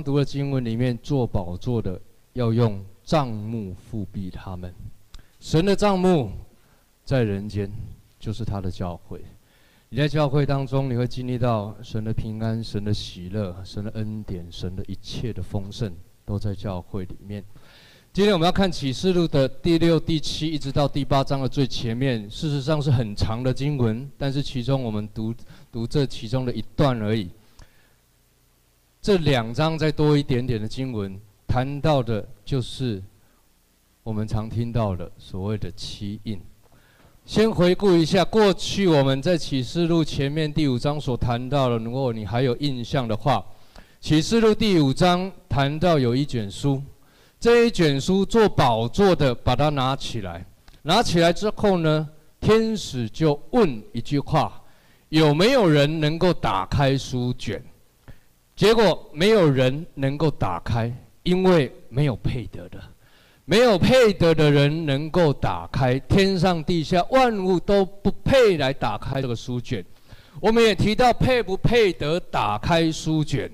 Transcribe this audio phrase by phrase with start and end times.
[0.00, 2.00] 刚读的经文里面，做宝座的
[2.32, 4.74] 要用帐幕覆庇他们。
[5.40, 6.30] 神的帐幕
[7.04, 7.70] 在人间，
[8.18, 9.22] 就是他的教会。
[9.90, 15.92] 你在教会当中，你会经历到神的平安、神的喜乐、神的恩典、神的一切的丰盛，
[16.24, 17.44] 都在教会里面。
[18.10, 22.22] 今天我们要看启示录的第六、第七，一直到第八章的最前面。
[22.30, 25.34] 事实上是很长的经文，但是其中我们读
[25.70, 27.28] 读这其中的一段而已。
[29.02, 33.02] 这两章再多一点点的经文，谈到的就是
[34.02, 36.38] 我们常听到的所谓的七印。
[37.24, 43.42] 先回顾一下过去我们在启示录前面第五章所谈到的，如果你还有印象的话，
[44.02, 46.82] 启示录第五章谈到有一卷书，
[47.38, 50.44] 这一卷书做宝座的把它拿起来，
[50.82, 52.06] 拿起来之后呢，
[52.38, 54.62] 天使就问一句话：
[55.08, 57.64] 有没有人能够打开书卷？
[58.60, 62.78] 结果没有人能够打开，因为没有配得的。
[63.46, 69.82] 没有配得的人能够打开，天上地下万物都不配来打开这个书卷。
[70.42, 73.50] 我们也提到配不配得打开书卷，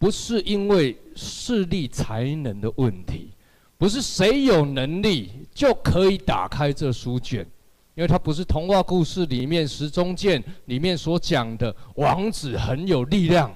[0.00, 3.30] 不是因为势力才能的问题，
[3.78, 7.46] 不是谁有能力就可以打开这书卷，
[7.94, 13.48] 因为它不是童话故事里面石中剑里面所讲的王子很有力量，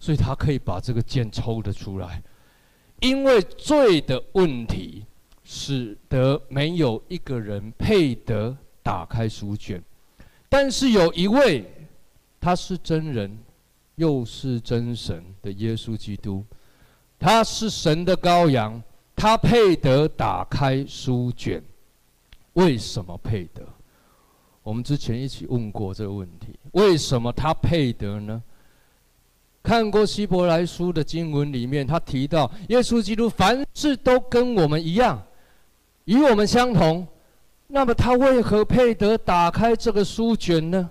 [0.00, 2.20] 所以他可以把这个剑抽得出来。
[3.00, 5.06] 因为罪的问题，
[5.44, 9.82] 使得没有一个人配得打开书卷，
[10.48, 11.64] 但是有一位，
[12.40, 13.38] 他是真人，
[13.94, 16.44] 又是真神的耶稣基督，
[17.18, 18.82] 他是神的羔羊，
[19.14, 21.62] 他配得打开书卷。
[22.54, 23.62] 为什么配得？
[24.62, 28.42] 我们之前一起问过这个问题，为什么他配得呢？
[29.62, 35.22] 看过希伯来书的经文里面，他提到耶稣基督凡事都跟我们一样，
[36.06, 37.06] 与我们相同，
[37.66, 40.90] 那么他为何配得打开这个书卷呢？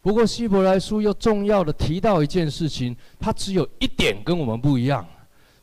[0.00, 5.06] 不过希伯来书又重要的提到一件事情，他只有一点跟我们不一样。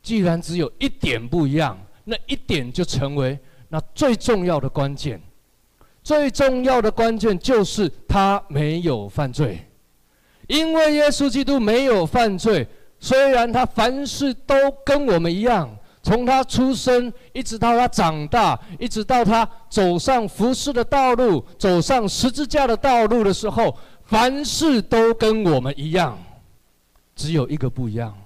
[0.02, 3.38] 既然只有一点不一样，那一点就成为
[3.68, 5.22] 那最重要的关键。
[6.02, 9.69] 最重要的关键就是他没有犯罪。
[10.50, 12.68] 因为耶稣基督没有犯罪，
[13.00, 15.70] 虽然他凡事都跟我们一样，
[16.02, 26.18] 从他出生一直到他长大，一直到他走上服事的道路，走上十字架的道路的时候，凡事都跟我们一样，
[27.16, 28.18] 只有一个不一样，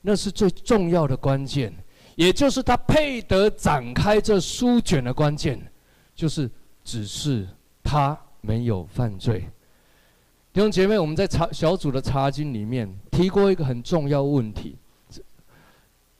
[0.00, 1.74] 那是最重要的关键，
[2.14, 5.60] 也就是他配得展开这书卷的关键，
[6.14, 6.48] 就是
[6.84, 7.48] 只是
[7.82, 9.44] 他没有犯罪。
[10.52, 14.76] 弟兄姐妹，我们在查小组的查经里面提过一个很重要问题，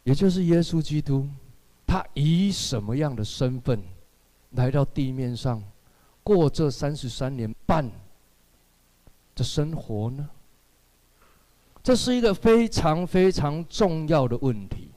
[0.05, 1.29] 也就是耶稣基督，
[1.87, 3.79] 他以什么样的身份
[4.53, 5.63] 来到地面上
[6.23, 7.87] 过这三十三年半
[9.35, 10.27] 的生活呢？
[11.83, 14.89] 这是一个非常非常重要的问题。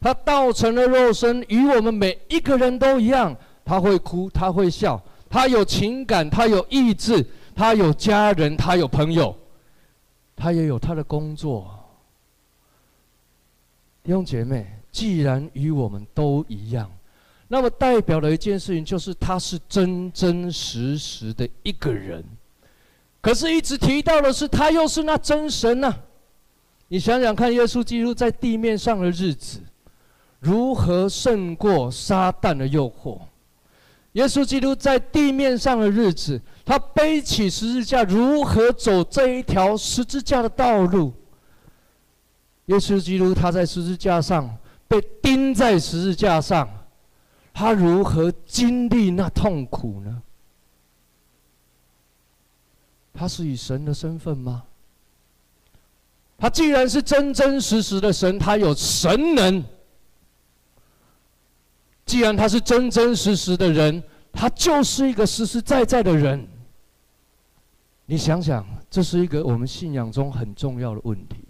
[0.00, 4.98] 他道成了肉身，与我们每一个人都一样，他会哭，他会笑，
[5.28, 7.26] 他有情感，他有意志。
[7.58, 9.36] 他有家人，他有朋友，
[10.36, 11.68] 他也有他的工作。
[14.04, 16.88] 弟兄姐妹，既然与我们都一样，
[17.48, 22.24] 那么代表的一件事情就是他是真真实实的一个人。
[23.20, 25.92] 可是，一直提到的是他又是那真神呢、
[26.86, 29.58] 你想想看，耶稣基督在地面上的日子，
[30.38, 33.18] 如何胜过撒旦的诱惑？
[34.12, 41.14] 耶稣基督在地面上的日子，他背起十字架，如何走这一条十字架的道路？
[42.66, 44.54] 耶稣基督他在十字架上
[44.86, 46.68] 被钉在十字架上，
[47.54, 50.22] 他如何经历那痛苦呢？
[53.14, 54.64] 他是以神的身份吗？
[56.36, 59.64] 他既然是真真实实的神，他有神能。
[62.04, 64.02] 既然他是真真实实的人，
[64.34, 66.46] 他就是一个实实在在的人。
[68.10, 71.44] 你想想，这是一个我们信仰中很重要的问题。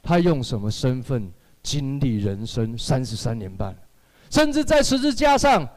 [0.00, 1.28] 他用什么身份
[1.60, 3.76] 经历人生三十三年半，
[4.30, 5.68] 甚至在十字架上，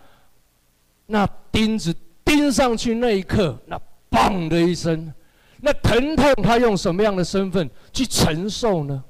[1.07, 1.91] 那钉子
[2.23, 3.81] 钉上去那一刻，那
[4.11, 5.11] “砰”的一声，
[5.59, 9.03] 那疼痛，他用什么样的身份去承受呢？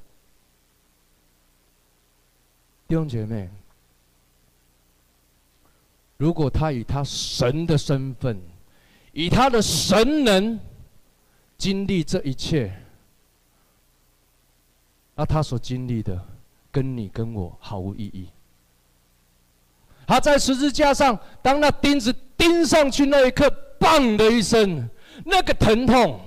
[2.87, 3.49] 弟兄姐妹。
[6.15, 8.39] 如果他以他神的身份，
[9.11, 10.57] 以他的神能
[11.61, 12.75] 经历这一切，
[15.13, 16.19] 那他所经历的，
[16.71, 18.29] 跟你跟我毫无意义。
[20.07, 23.47] 他在十字架上，当那钉子钉上去那一刻，
[23.79, 24.89] 砰的一声，
[25.23, 26.19] 那个疼痛，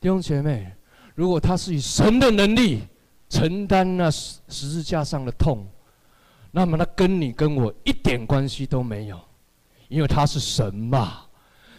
[0.00, 0.72] 弟兄姐妹，
[1.16, 2.84] 如果他是以神的能力
[3.28, 5.66] 承担那十十字架上的痛，
[6.52, 9.20] 那么他跟你跟我一点关系都没有，
[9.88, 11.22] 因为他是神嘛，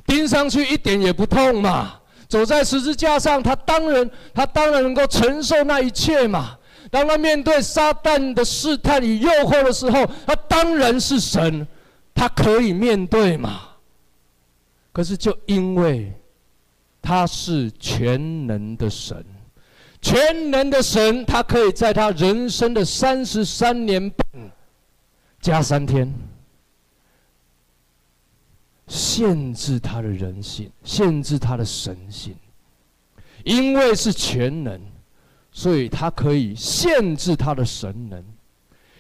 [0.06, 2.01] 钉上去一点也不痛嘛，
[2.32, 6.58] 走在十字架上，他当然他当然能够承受那一切嘛。
[6.90, 11.68] 当他面对撒旦的试探与诱惑的时候，他当然是神，
[12.16, 13.64] 他可以面对嘛。
[14.94, 16.14] 可是就因为
[17.02, 19.26] 他是全能的神，
[20.02, 24.26] 全能的神，他可以在他人生的三十三年半
[25.42, 26.10] 加三天，
[28.92, 32.36] 限制他的人性，限制他的神性，
[33.46, 34.78] 因为是全能。
[35.54, 38.24] 所以他可以限制他的神能，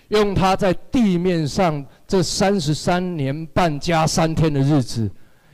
[0.09, 5.09] 用他在地面上这三十三年半加三天的日子，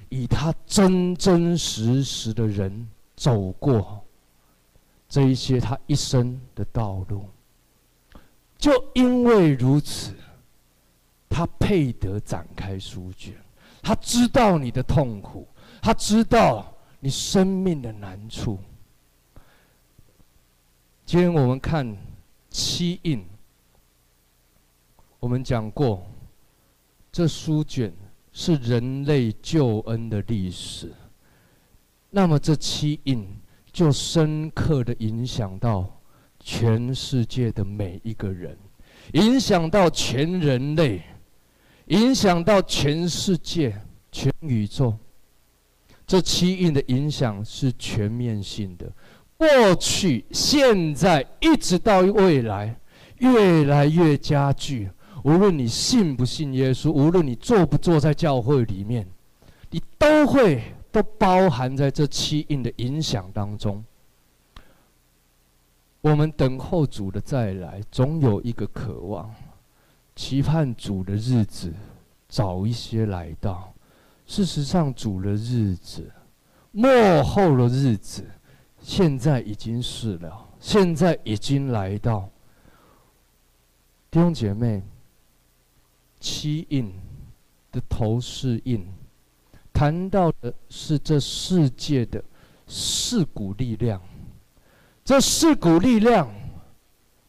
[0.09, 4.03] 以他真真实实的人走过
[5.07, 7.29] 这一些他一生的道路。
[8.57, 10.13] 就因为如此，
[11.29, 13.35] 他配得展开书卷。
[13.87, 15.47] 他知道你的痛苦，
[15.81, 18.59] 他知道你生命的难处。
[21.05, 21.95] 今天我们看
[22.49, 23.25] 七印，
[25.21, 26.05] 我们讲过，
[27.13, 27.93] 这书卷
[28.33, 30.93] 是人类救恩的历史。
[32.09, 33.25] 那么这七印
[33.71, 35.89] 就深刻的影响到
[36.41, 38.57] 全世界的每一个人，
[39.13, 41.01] 影响到全人类，
[41.87, 43.79] 影响到全世界、
[44.11, 44.97] 全宇宙。
[46.05, 48.89] 这七印的影响是全面性的。
[49.35, 52.79] 过去、现在一直到未来，
[53.17, 54.89] 越来越加剧。
[55.23, 59.05] 无论你信不信耶稣，无论你坐不坐在教会里面，
[59.69, 63.83] 你都会都包含在这七印的影响当中。
[65.99, 69.29] 我们等候主的再来，总有一个渴望，
[70.17, 71.71] 期盼主的日子
[72.27, 73.71] 早一些来到。
[74.25, 76.11] 事实上，主的日子，
[76.71, 78.25] 末后的日子。
[78.81, 82.27] 现在已经是了，现在已经来到。
[84.09, 84.81] 弟兄姐妹，
[86.19, 86.91] 七印
[87.71, 88.87] 的头是印，
[89.71, 92.23] 谈到的是这世界的
[92.65, 94.01] 四股力量。
[95.05, 96.27] 这四股力量，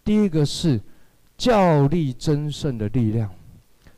[0.02, 0.80] 第一个是
[1.38, 3.32] 教力争胜的力量，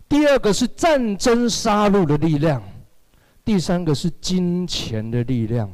[0.09, 2.63] 第二个是战争杀戮的力量，
[3.45, 5.69] 第三个是金钱的力量。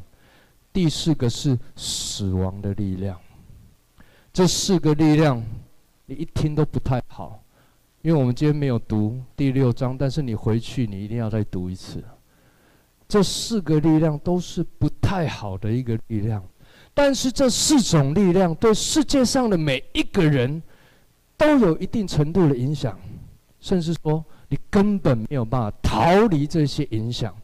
[0.73, 3.19] 第四个是死亡的力量，
[4.31, 5.43] 这四个力量，
[6.05, 7.43] 你一听都不太好，
[8.03, 12.05] 因为我们今天没有读第六章，但是你回去你一定要再读一次。
[13.09, 16.45] 这四个力量都是不太好的一个力量，
[16.93, 20.63] 但是这四种力量对世界上的每一个人
[21.37, 22.99] 都有一定程度的影响，
[23.61, 27.35] 甚至说你根本没有办法逃离这些影响。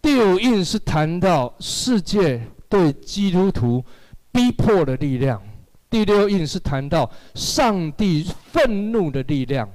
[0.00, 3.84] 第五印是谈到世界对基督徒
[4.30, 5.42] 逼迫的力量，
[5.90, 9.68] 第六印是谈到上帝愤怒的力量，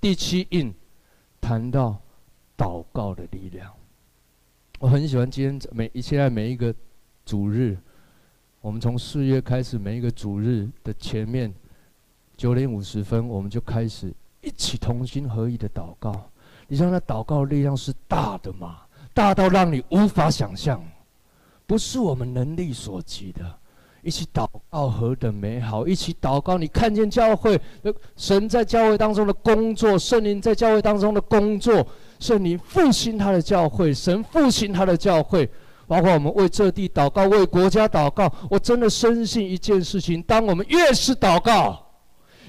[0.00, 0.72] 第七印
[1.40, 2.00] 谈到
[2.56, 3.72] 祷告的力量。
[4.78, 6.72] 我很喜欢今天每现在每一个
[7.24, 7.76] 主日，
[8.60, 11.52] 我们从四月开始，每一个主日的前面
[12.36, 14.12] 九点五十分，我们就开始
[14.42, 16.12] 一起同心合意的祷告。
[16.68, 18.78] 你知道那祷告力量是大的吗？
[19.14, 20.84] 大到让你无法想象，
[21.66, 23.40] 不是我们能力所及的。
[24.02, 25.84] 一起祷告何等美好！
[25.84, 27.60] 一起祷告，你看见教会，
[28.14, 31.84] 神在教会当中的工作，圣灵在教会当中的工作，
[32.20, 35.50] 圣灵复兴他的教会，神复兴他的教会。
[35.88, 38.32] 包括我们为这地祷告，为国家祷告。
[38.50, 41.85] 我真的深信一件事情：当我们越是祷告，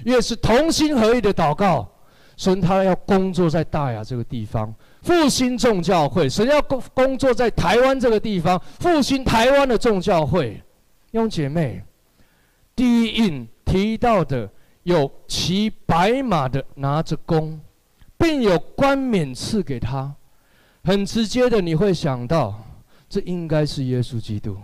[0.04, 1.88] 越是同心合意的祷告，
[2.36, 4.74] 神他要工作在大雅这个地方。
[5.02, 10.62] 复兴众教会，神要工工作在台湾这个地方，复兴台湾的众教会。
[11.10, 11.82] 弟兄姐妹，
[12.76, 14.50] 第一印提到的
[14.82, 17.58] 有骑白马的拿着弓，
[18.16, 20.14] 并有冠冕赐给他。
[20.84, 22.62] 很直接的，你会想到
[23.08, 24.56] 这应该是耶稣基督。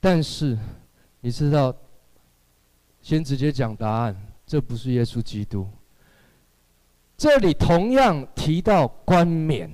[0.00, 0.56] 但是
[1.20, 1.74] 你知道，
[3.08, 4.14] 先直接讲答案，
[4.46, 5.66] 这不是耶稣基督。
[7.16, 9.70] 这里同样提到冠冕，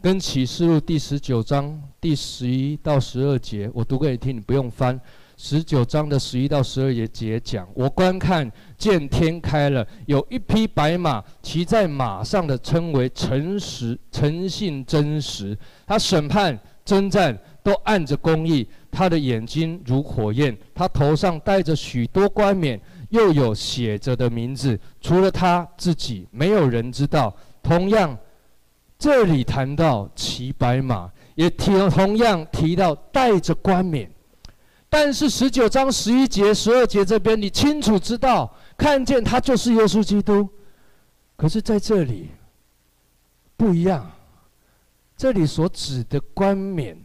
[0.00, 4.98] 跟启示录第十九章第十一到十二节，我读给你听，你不用翻。
[5.36, 15.54] 十九章的十一到十二节讲：我观看，见天开了，有一匹白马，骑在马上的称为诚实、诚信、真实。
[15.86, 18.64] 他审判、征战都按着公义。
[18.92, 27.36] 他的眼睛如火焰，他头上戴着许多冠冕，又有写着的名字，除了他自己，没有人知道。
[27.60, 28.16] 同样，
[28.96, 34.08] 这里谈到骑白马，也提同样提到戴着冠冕。
[34.88, 40.48] 但是十九章十一节、十二节这边，你清楚知道，看见他就是耶稣基督。
[41.36, 42.30] 可是在这里
[43.56, 44.10] 不一样，
[45.16, 46.96] 这里所指的冠冕，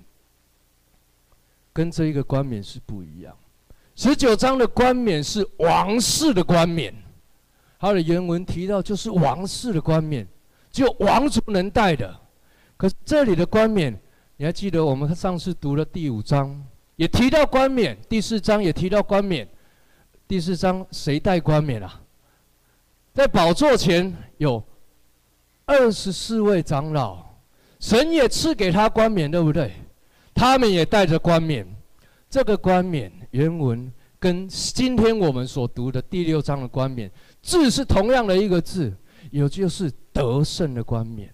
[1.74, 3.36] 跟这一个冠冕是不一样。
[3.96, 6.94] 十九章的冠冕是王室的冠冕，
[7.80, 10.28] 它的原文提到就是王室的冠冕，
[10.72, 12.20] 只有王族能戴的。
[12.78, 13.98] 可是这里的冠冕，
[14.38, 16.66] 你还记得我们上次读了第五章？
[16.96, 19.48] 也提到冠冕，第四章也提到冠冕。
[20.28, 22.01] 第四章谁戴冠冕啊？
[23.13, 24.63] 在宝座前有
[25.66, 27.25] 二十四位长老，
[27.80, 29.74] 神也赐给他冠冕，对不对？
[30.41, 31.63] 他们也带着冠冕。
[32.27, 37.12] 这个冠冕原文跟今天我们所读的第六章的冠冕
[37.43, 38.91] 字是同样的一个字，
[39.29, 41.31] 也就是得胜的冠冕。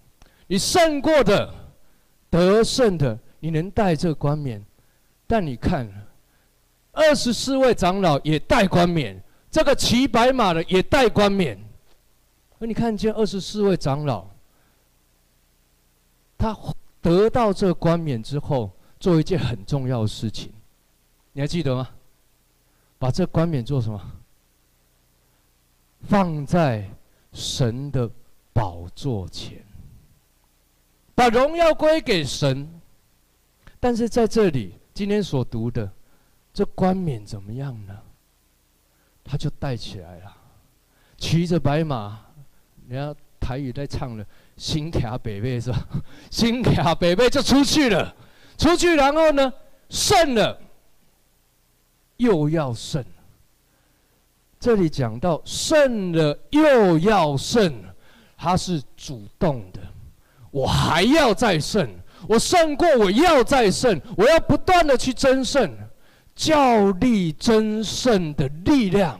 [0.47, 1.53] 你胜过的，
[2.29, 4.61] 得胜的，你能带这冠冕。
[5.25, 5.89] 但你看，
[6.91, 11.57] 二十四位长老也戴冠冕，这个骑白马的也戴冠冕。
[12.59, 14.27] 而你看见二十四位长老，
[16.37, 16.53] 他
[17.01, 18.69] 得到这冠冕之后，
[18.99, 20.51] 做一件很重要的事情，
[21.33, 21.89] 你还记得吗？
[22.97, 23.99] 把这冠冕做什么？
[26.01, 26.89] 放在
[27.31, 28.09] 神的
[28.53, 29.63] 宝座前，
[31.13, 32.67] 把荣耀归给神。
[33.79, 34.73] 但是在这里。
[34.97, 35.87] 今天所读的
[36.51, 37.95] 这冠冕怎么样呢？
[39.23, 40.37] 他就戴起来了，
[41.17, 42.19] 骑着白马，
[42.87, 44.25] 人家台语在唱了
[44.57, 45.87] “新卡北北”是吧
[46.31, 48.15] ？“新卡北北”就出去了，
[48.57, 49.53] 出去然后呢，
[49.89, 50.59] 胜了，
[52.17, 53.03] 又要胜。
[54.59, 57.71] 这里讲到胜了又要胜，
[58.35, 59.79] 他是主动的，
[60.49, 61.87] 我还要再胜。
[62.27, 65.71] 我胜过，我要再胜，我要不断的去争胜，
[66.35, 69.19] 较力争胜的力量。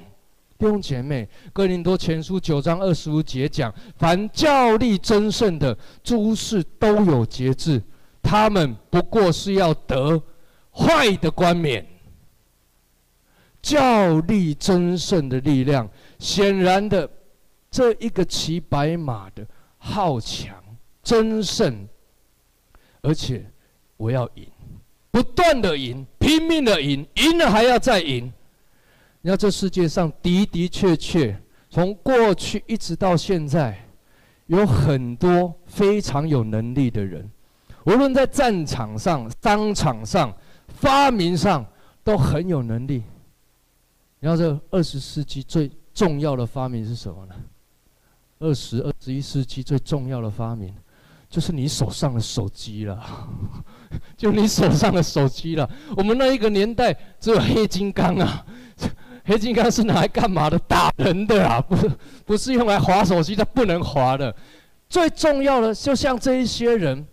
[0.58, 7.79] 弟兄姐妹，哥林多前书九章二十五节讲：凡较力争胜的诸事都有节制，
[8.28, 10.22] 他们不过是要得
[10.70, 11.88] 坏的冠冕。
[13.62, 17.10] 较力争胜的力量，显然的，
[17.72, 20.62] 这一个骑白马的好强
[21.02, 21.88] 争胜。
[23.02, 23.46] 而且
[23.96, 24.46] 我要赢，
[25.10, 28.32] 不断的赢，拼命的赢，赢了还要再赢。
[29.22, 33.88] 你看这世界上的的确确，从过去一直到现在，
[34.48, 37.30] 有很多非常有能力的人，
[37.88, 40.36] 无论在战场上、商场上、
[40.67, 41.65] 发明上，
[42.03, 43.01] 都很有能力。
[44.20, 47.36] 你看这二十世纪最重要的发明是什么呢？
[48.39, 50.75] 二十、二十一世纪最重要的发明。
[51.29, 53.01] 就是你手上的手机了，
[54.17, 55.70] 就你手上的手机了。
[55.96, 58.46] 我们那一个年代只有黑金刚啊，
[59.24, 60.60] 黑金刚是拿来干嘛的？
[60.60, 61.91] 打人的啊，不是
[62.25, 64.34] 不是用来划手机，它不能划的。
[64.89, 67.06] 最重要的，就像这一些人，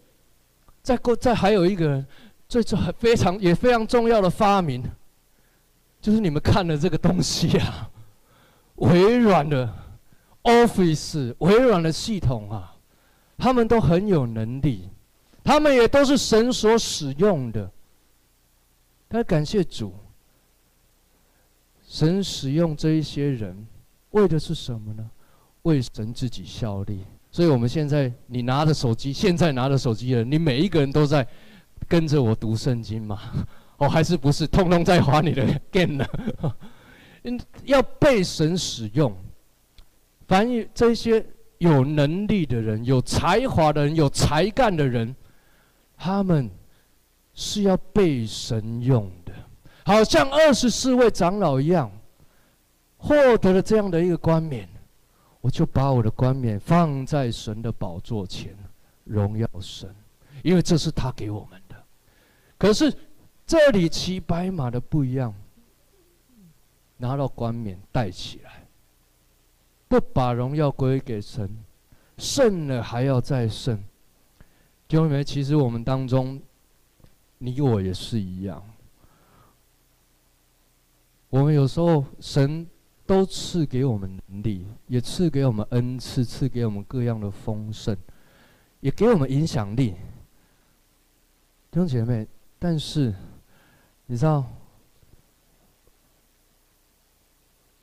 [0.84, 2.04] 再过再还有一个，
[2.48, 4.84] 最重非常也非常重要的发明，
[6.00, 7.90] 就是你们看的这个东西啊，
[8.76, 9.74] 微软的
[10.42, 12.70] Office，微软的系统啊。
[13.36, 14.88] 他们都很有能力，
[15.42, 17.68] 他们也都是神所使用的。
[19.08, 19.92] 但感谢主，
[21.84, 23.66] 神使用这一些人，
[24.10, 25.10] 为的是什么呢？
[25.62, 27.04] 为神自己效力。
[27.34, 31.26] 所以我们现在，你拿着手机，现在拿着手机的人，你每一个人都在
[31.88, 33.20] 跟着我读圣经吗？
[33.78, 34.46] 哦，还是不是？
[34.46, 36.06] 通通在划你的 game 呢？
[37.64, 39.12] 要被神使用，
[40.28, 41.26] 凡这些。
[41.58, 45.14] 有能力的人，有才华的人，有才干的人，
[45.96, 46.50] 他们
[47.32, 49.32] 是要被神用的，
[49.84, 51.90] 好像二十四位长老一样，
[52.98, 54.68] 获得了这样的一个冠冕，
[55.44, 58.56] 我就把我的冠冕放在神的宝座前，
[59.04, 59.94] 荣耀神，
[60.42, 61.76] 因为这是他给我们的。
[62.56, 62.90] 可是
[63.44, 65.34] 这里骑白马的不一样，
[66.96, 68.66] 拿到冠冕戴起来。
[69.86, 71.46] 不把荣耀归给神，
[72.16, 73.76] 胜了还要再胜。
[74.88, 76.40] 弟兄们，其实我们当中，
[77.36, 78.64] 你我也是一样。
[81.28, 82.66] 我们有时候神
[83.06, 87.96] 都赐给我们能力，也赐给我们恩赐，赐给我们各样的丰盛，
[88.80, 89.94] 也给我们影响力。
[91.70, 92.26] 弟兄姐妹，
[92.58, 93.14] 但是
[94.06, 94.44] 你知道，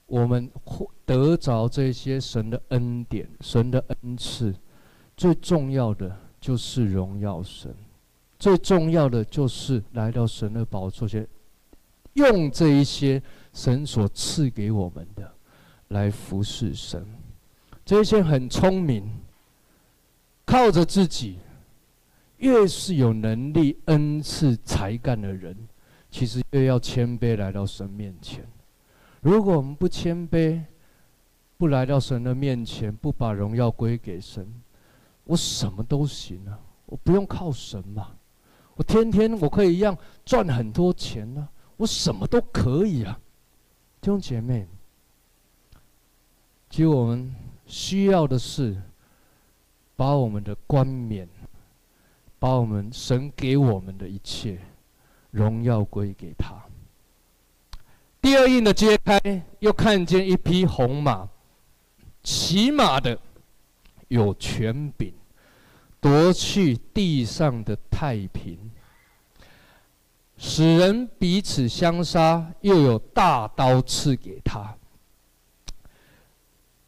[0.08, 4.56] 我们获得着这些神的恩典、神的恩赐，
[5.16, 7.76] 最重要的就是荣耀神，
[8.40, 11.28] 最重要的就是来到神的宝座前，
[12.14, 13.22] 用这一些
[13.54, 15.32] 神所赐给我们的
[15.90, 17.06] 来服侍神。
[17.84, 19.22] 这些很聪明，
[20.46, 21.40] 靠着自己。
[22.38, 25.56] 越是有能力、恩赐、才干的人，
[26.10, 28.44] 其实越要谦卑来到神面前。
[29.22, 30.60] 如果我们不谦卑，
[31.56, 34.52] 不来到神的面前，不把荣耀归给神，
[35.26, 36.58] 我什么都行啊！
[36.88, 38.08] 我不用靠神嘛，
[38.74, 41.46] 我天天我可以一样赚很多钱呢、啊，
[41.78, 43.20] 我什么都可以啊！
[44.02, 44.68] 弟兄姐妹，
[46.70, 47.34] 其实我们
[47.66, 48.82] 需要的是
[49.96, 51.30] 把我们的冠冕。
[52.40, 54.58] 把我们神给我们的一切
[55.30, 56.60] 荣耀归给他。
[58.20, 61.30] 第二印的揭开，又看见一匹红马，
[62.24, 63.16] 骑马的
[64.08, 65.14] 有权柄，
[66.00, 68.58] 夺去地上的太平，
[70.44, 74.76] 使人彼此相杀，又有大刀赐给他。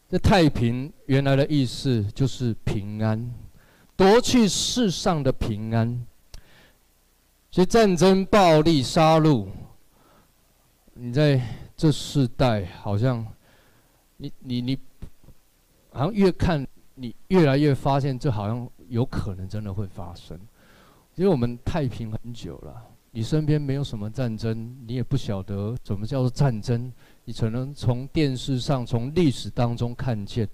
[0.10, 3.32] 这太平原来的意思就是平安。
[3.96, 6.04] 夺去世上的平安，
[7.52, 9.48] 所以战争、暴力、杀戮，
[10.96, 11.40] 你在
[11.78, 13.24] 这世代好像
[14.18, 14.80] 你，你你，
[15.92, 20.36] 好像越看你越来越发现，这好像有可能真的会发生。
[21.14, 22.84] 因为我们太平很久了，
[23.16, 26.92] 你身边没有什么战争，你也不晓得什么叫做战争，
[27.26, 30.50] 你只能从电视上、从历史当中看见。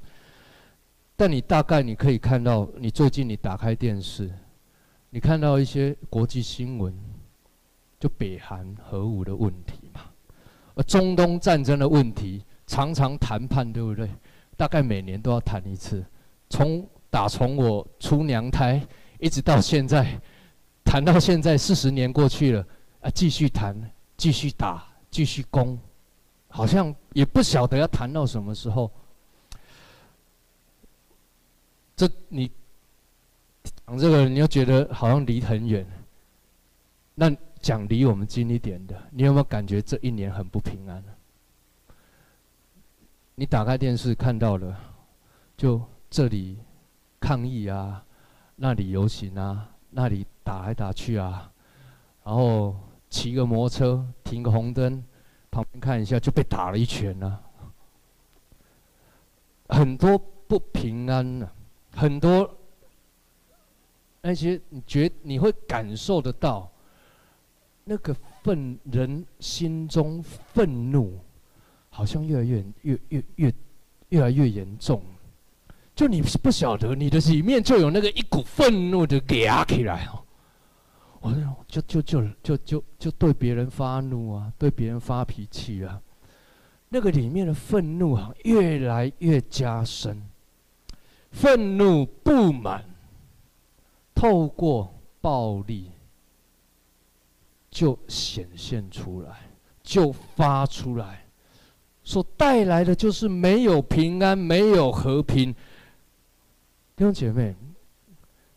[1.15, 4.29] 但你大概你可以看到，你最近你打开电视，
[5.09, 6.93] 你看到一些国际新闻，
[7.97, 10.01] 就北韩核武的问题嘛，
[10.75, 14.09] 而中东战争的问题，常常谈判，对不对？
[14.57, 16.05] 大概每年都要谈一次，
[16.49, 18.85] 从打从我出娘胎
[19.17, 20.19] 一直到现在，
[20.89, 22.65] 谈到现在四十年过去了，
[23.01, 23.79] 啊，继续谈，
[24.17, 25.77] 继续打，继续攻，
[26.47, 28.89] 好像也不晓得要谈到什么时候。
[31.95, 32.51] 这你
[33.85, 35.85] 讲这个，你又觉得好像离很远。
[37.13, 37.29] 那
[37.61, 41.03] 讲离我们近一点的，你有没有感觉这一年很不平安？
[43.35, 44.75] 你打开电视看到了，
[45.55, 46.57] 就这里
[47.19, 48.03] 抗议啊，
[48.55, 51.51] 那里游行啊，那里打来打去啊，
[52.23, 52.75] 然后
[53.09, 55.03] 骑个摩托车停个红灯，
[55.49, 57.41] 旁边看一下就被打了一拳啊，
[59.69, 61.53] 很多不平安啊。
[61.91, 62.55] 很多
[64.21, 66.71] 那些你觉你会感受得到，
[67.83, 71.19] 那个愤人心中愤怒，
[71.89, 73.53] 好像越来越越越越
[74.09, 75.01] 越来越严重。
[75.99, 80.23] 就你不晓得，你的里面就有那个一股愤怒的给压起来哦。
[81.19, 81.35] 我
[81.67, 86.01] 就就就就就就对别人发怒啊，对别人发脾气啊，
[86.87, 90.25] 那个里面的愤怒啊，越来越加深。
[91.31, 92.81] 愤怒、不满，
[94.15, 95.91] 透过暴力
[97.69, 99.49] 就显现出来，
[99.83, 101.25] 就发出来，
[102.05, 105.53] 所带来的就是没有平安，没有和平。
[106.99, 107.55] 弟兄姐妹，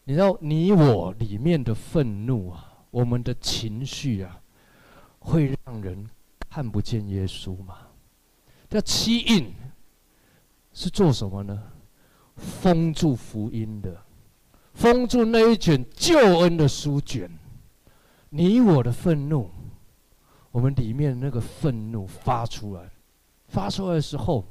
[0.03, 4.41] 你知道你我里面的愤怒啊，我们的情绪啊，
[5.21, 6.11] 会让人
[6.51, 7.87] 看不见耶稣吗？
[8.69, 9.55] 这七印
[10.73, 11.63] 是做什么呢？
[12.35, 14.03] 封住福音的，
[14.75, 17.31] 封住那一卷救恩的书卷。
[18.31, 19.49] 你我的愤怒，
[20.51, 22.91] 我们里面那个愤怒发出来，
[23.47, 24.45] 发出来的时候，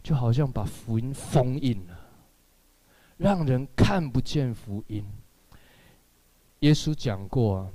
[0.00, 1.95] 就好像把福音封印了，
[3.16, 5.04] 让人看不见福音。
[6.60, 7.70] 耶稣讲过啊，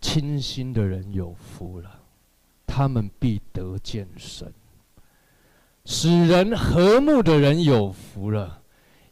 [0.00, 2.00] 清心的人有福了，
[2.66, 4.52] 他们必得见神。
[5.84, 8.62] 使人和睦的人有福了，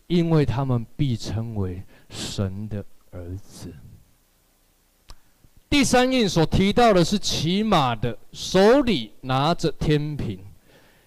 [0.07, 3.73] 因为他们必称为神的儿子。
[5.69, 10.39] 第三印所提到的是骑马的，手里拿着天平，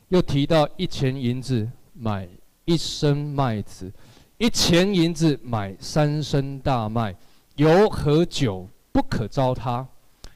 [0.10, 2.28] 又提到一钱银子买
[2.69, 3.91] 一升麦子，
[4.38, 7.15] 一钱银子买三升大麦，
[7.55, 9.84] 油和酒不可糟蹋。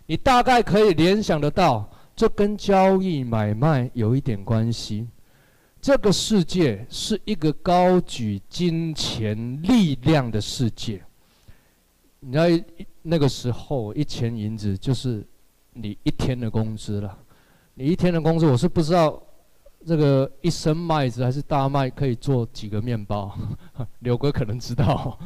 [0.08, 5.08] 你大概可以联想得到，这跟交易买卖有一点关系。
[5.80, 11.04] 这个世界是一个高举金钱力量的世界。
[12.20, 12.66] 你知道，
[13.04, 15.24] 那个时候一钱银子就是
[15.74, 17.16] 你一天的工资了。
[17.76, 19.22] 你一天的工资，我是不知道
[19.86, 23.38] 这个一升麦子还是大麦可以做几个面包。
[24.00, 25.20] 刘哥可能知道，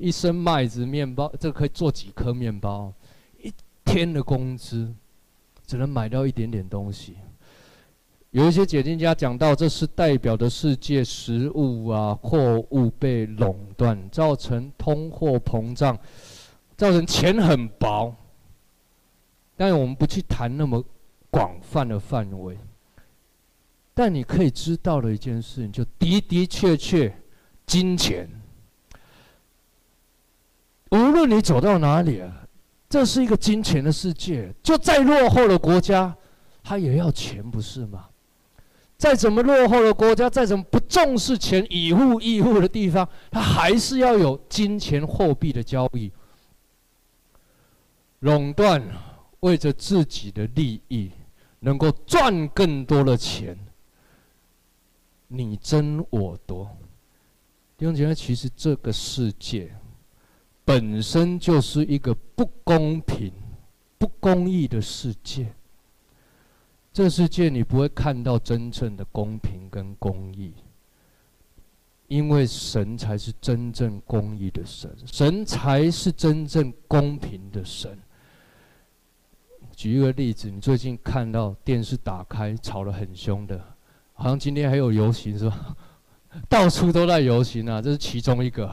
[0.00, 2.92] 一升麦子面包，这个可以做几颗面包。
[3.42, 3.52] 一
[3.84, 4.92] 天的工资
[5.66, 7.16] 只能买到一点点东西。
[8.30, 15.96] 有一些解经家讲到，这是代表的世界食物啊货物被垄断，造成通货膨胀，
[16.76, 18.14] 造成钱很薄。
[19.56, 20.84] 但我们不去谈那么
[21.30, 22.58] 广泛的范围。
[23.98, 27.10] 但你可以知道的一件事情，就的的确确，
[27.64, 28.28] 金钱，
[30.90, 32.46] 无论你走到哪里啊，
[32.90, 34.54] 这是一个金钱的世界。
[34.62, 36.14] 就再落后的国家，
[36.62, 38.04] 他也要钱，不是吗？
[38.98, 46.12] 再怎么落后的国家，再怎么不重视钱、以物易物的地方，他还是要有金钱货币的交易。
[48.18, 48.86] 垄断，
[49.40, 51.10] 为着自己的利益，
[51.60, 53.56] 能够赚更多的钱，
[55.28, 56.70] 你争我夺。
[57.76, 59.74] 弟兄姐妹，其实这个世界
[60.64, 63.32] 本身就是一个不公平、
[63.98, 65.52] 不公义的世界。
[66.92, 70.54] 这个世界你不会看到真正的公平跟公义，
[72.08, 77.98] 因为神才是真正公义的神，神才是真正公平的神。
[79.72, 83.75] 举一个例子，你最近看到电视打开吵得很凶的，
[84.16, 85.76] 好像今天还有游行是吧？
[86.50, 88.68] 到处都在游行啊，这是其中一个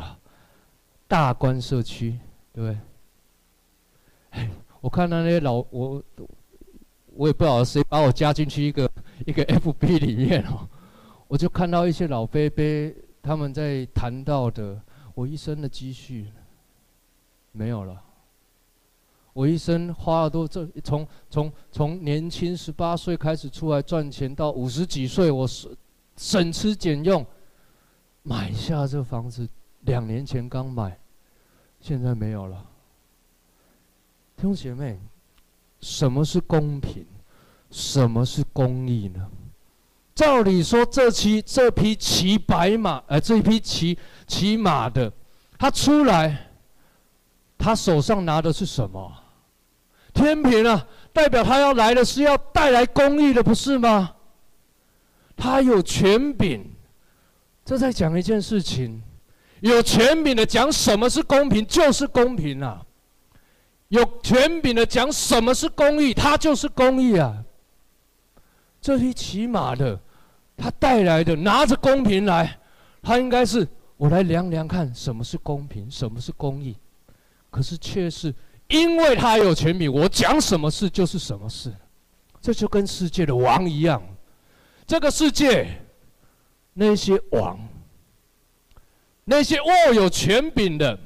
[1.07, 2.17] 大观社区，
[2.51, 2.79] 对不
[4.31, 4.49] 对？
[4.81, 6.03] 我看到那些老我。
[7.15, 8.91] 我也不知道谁把我加进去一个
[9.27, 10.67] 一个 FB 里面哦，
[11.27, 12.63] 我就看到一些老伯伯
[13.21, 14.81] 他们在谈到的，
[15.13, 16.25] 我一生的积蓄
[17.51, 18.01] 没有了，
[19.33, 25.75] 我一生花了多这从从从年轻十八岁开始出来赚钱到五十几岁，我省
[26.15, 27.25] 省吃俭用
[28.21, 29.47] 买下这房子，
[29.81, 30.97] 两年前刚买，
[31.81, 32.65] 现在没有了，
[34.37, 34.99] 弟兄姐妹。
[35.81, 37.05] 什么是公平？
[37.69, 39.29] 什么是公义呢？
[40.15, 45.11] 照理说，这骑这匹骑白马，呃，这匹骑骑马的，
[45.59, 46.51] 他出来，
[47.57, 49.11] 他手上拿的是什么？
[50.13, 54.15] 天平啊，代表他要来的是要带来公义的，不是吗？
[55.35, 56.63] 他有权柄，
[57.65, 59.01] 这在讲一件事情，
[59.61, 62.85] 有权柄的讲什么是公平，就是公平啊。
[63.89, 67.43] 有权柄的讲什么是公义，他就是公义啊。
[68.81, 69.99] 这匹骑马的，
[70.57, 72.59] 他带来的拿着公平来，
[73.01, 76.75] 他应该是我来量量看什么是公平，什么是公义。
[77.49, 78.33] 可是却是
[78.73, 81.71] 因为他有权柄，我讲什么事就是什么事。
[82.41, 84.01] 这就跟世界的王一样，
[84.87, 85.79] 这个世界
[86.73, 87.59] 那些王，
[89.23, 90.99] 那些握有权柄的，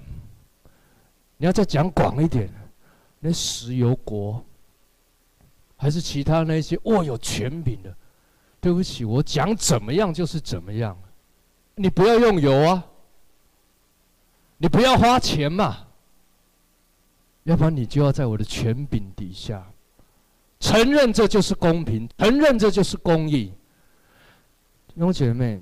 [1.36, 2.50] 你要再讲广一点。
[3.20, 4.42] 那石油国，
[5.76, 7.94] 还是其他那些握有权柄的？
[8.62, 10.98] 对不起，我讲怎么样就是怎么样。
[11.76, 12.84] 你不要用油啊，
[14.58, 15.87] 你不要花钱嘛，
[17.48, 19.66] 要不然你就要在我的权柄底下，
[20.60, 23.54] 承认这就是公平，承认这就是公义。
[24.88, 25.62] 弟兄姐妹，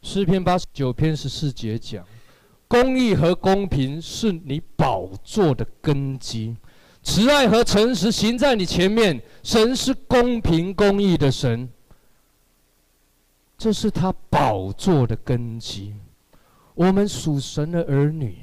[0.00, 2.02] 诗篇八十九篇十四节讲。
[2.66, 6.56] 公义和公平是你宝座的根基，
[7.02, 9.20] 慈爱和诚实行在你前面。
[9.42, 11.68] 神是公平公义的神，
[13.58, 15.94] 这是他宝座的根基。
[16.72, 18.38] 我们属神的儿女，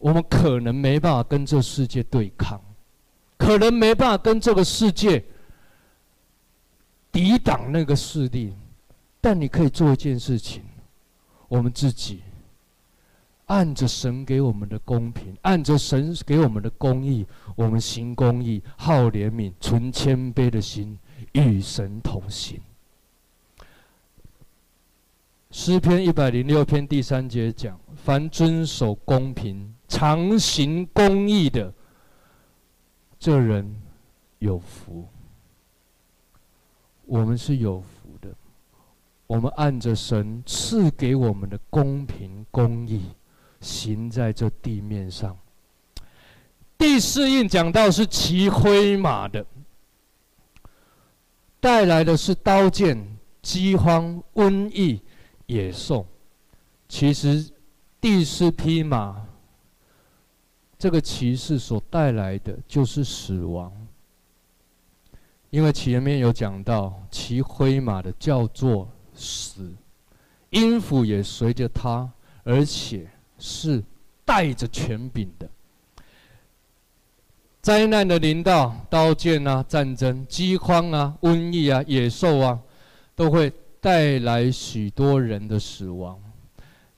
[0.00, 2.60] 我们可能没办法跟这世界对抗，
[3.38, 5.22] 可能没办法跟这个世界
[7.12, 8.54] 抵挡那个势力，
[9.20, 10.64] 但你可以做一件事情，
[11.48, 12.22] 我们自己。
[13.46, 20.96] 按着神给我们的公平，按着神给我们的公义，我们行公义，好怜悯，存谦卑的心，
[21.32, 22.60] 与神同行。
[25.50, 31.70] 诗篇一百零六篇第三节讲：凡遵守公平、常行公义的，
[33.18, 33.82] 这人
[34.38, 35.06] 有福。
[37.04, 38.32] 我们是有福的，
[39.26, 43.10] 我们按着神赐给我们的公平公义。
[43.60, 45.36] 行在这地面上，
[46.78, 49.44] 第四印讲到是骑灰马的，
[51.60, 55.02] 带来的是刀剑、饥荒、瘟疫、
[55.44, 56.06] 野兽。
[56.88, 57.52] 其实
[58.00, 59.26] 第四匹马，
[60.80, 63.70] 这个骑士所带来的就是死亡。
[65.50, 69.70] 因为前面有讲到，骑灰马的叫做死，
[70.48, 72.10] 音符也随着他，
[72.44, 73.06] 而且
[73.38, 73.84] 是
[74.24, 75.46] 带着权柄的。
[77.60, 82.58] 灾难的临到，刀剑啊、战争、饥荒啊、瘟疫啊、野兽啊，
[83.14, 86.18] 都会带来许多人的死亡。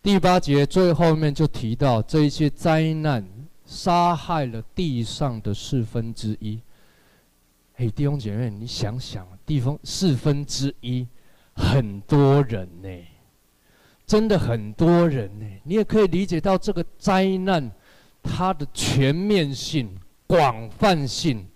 [0.00, 3.24] 第八节最后面就提到，这一些灾难
[3.72, 6.60] 杀害了地上的四分之一。
[7.72, 11.06] 嘿，弟兄姐妹，你想想，地方四分之一，
[11.54, 12.88] 很多人呢，
[14.06, 15.46] 真的很多人呢。
[15.64, 17.72] 你也可以理解到这个灾难，
[18.22, 21.48] 它的全面性、广泛性，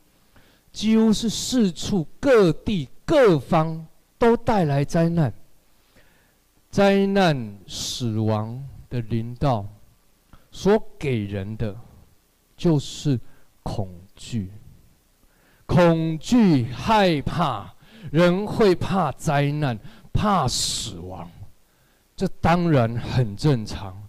[0.73, 5.31] 几乎是四处各地各方都带来灾难。
[6.71, 9.67] 灾难、死亡的临到，
[10.51, 11.77] 所给人的，
[12.57, 13.21] 就是
[13.63, 14.51] 恐惧。
[15.67, 17.75] 恐惧、害怕，
[18.11, 19.79] 人会怕灾难、
[20.13, 21.29] 怕死亡，
[22.15, 24.01] 这当然很正常。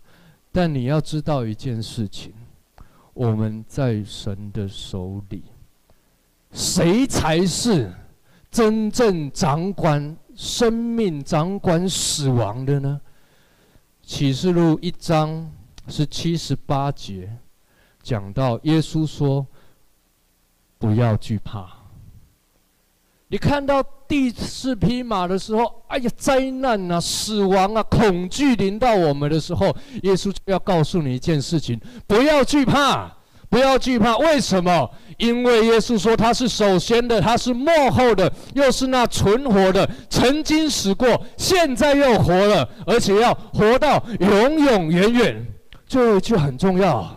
[0.51, 2.33] 但你要知道一件事情：
[3.13, 5.43] 我们在神的手里，
[6.51, 7.91] 谁才是
[8.49, 13.01] 真正掌管生命、掌管死亡的呢？
[14.03, 15.51] 启示录一章
[15.87, 17.35] 是七十八节，
[18.07, 19.45] 讲到耶稣说。
[20.79, 21.67] 不要惧怕。
[23.29, 33.11] 你看到第四匹马的时候，哎呀，灾难啊，死亡啊，恐惧临到我们的时候，耶稣就要告诉你一件事情：不要惧怕，
[33.49, 34.15] 不要惧怕。
[34.19, 34.87] 为什么？
[35.17, 45.47] 因为耶稣说他是首先的，他是幕后的，又是那存活的，曾经死过，现在又活了，而且要活到永永远远。
[45.87, 47.16] 最后一句很重要，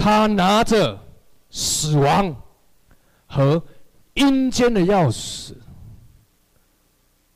[0.00, 0.98] 他拿着。
[1.52, 2.32] 死亡
[3.26, 3.60] 和
[4.14, 5.52] 阴间的钥匙，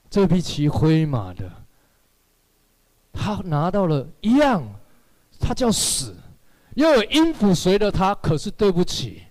[0.08, 1.50] 这匹骑灰马的，
[3.12, 4.62] 他拿到了一样，
[5.40, 6.14] 他叫死，
[6.76, 8.14] 又有阴府随着他。
[8.14, 9.24] 可是对不起，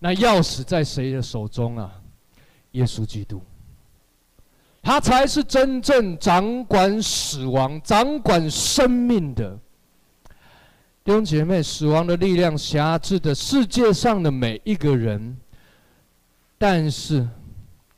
[0.00, 2.02] 那钥匙在谁的手中啊？
[2.72, 3.40] 耶稣基督，
[4.82, 9.56] 他才是真正掌管死亡、掌管生命的。
[11.04, 15.36] 弟兄姐妹，死亡的力量辖制的世界上的每一个人，
[16.56, 17.28] 但是，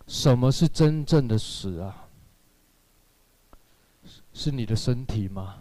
[0.07, 2.09] 什么是真正的死啊？
[4.33, 5.57] 是你的身体吗？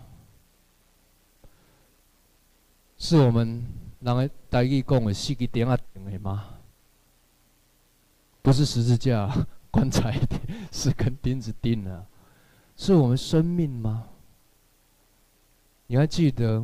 [2.98, 3.62] 是我们
[4.00, 6.48] 人个台语讲的四个点啊顶的吗？
[8.42, 9.30] 不是十字架、
[9.70, 10.18] 棺材，
[10.72, 12.06] 是跟钉子钉的，
[12.78, 14.08] 是我们生命吗？
[15.88, 16.64] 你还记得？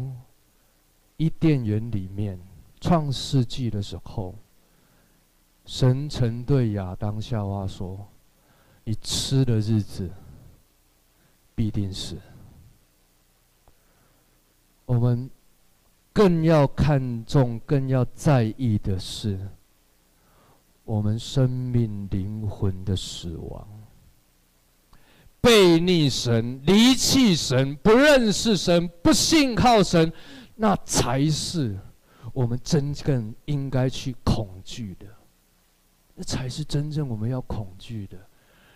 [1.19, 2.39] 伊甸园里面，
[2.79, 4.33] 创世纪的时候，
[5.65, 8.07] 神曾对亚当夏娃说
[8.85, 10.09] ：“你吃的日子，
[11.53, 12.15] 必定死。”
[14.87, 15.29] 我们
[16.13, 19.37] 更要看重、更要在意的是，
[20.85, 23.67] 我们生命灵魂的死亡。
[25.41, 30.13] 背逆神、离弃神、不认识神、不信靠神。
[30.61, 31.79] 那才是
[32.33, 35.05] 我们真正应该去恐惧的，
[36.15, 38.17] 那才是真正我们要恐惧的。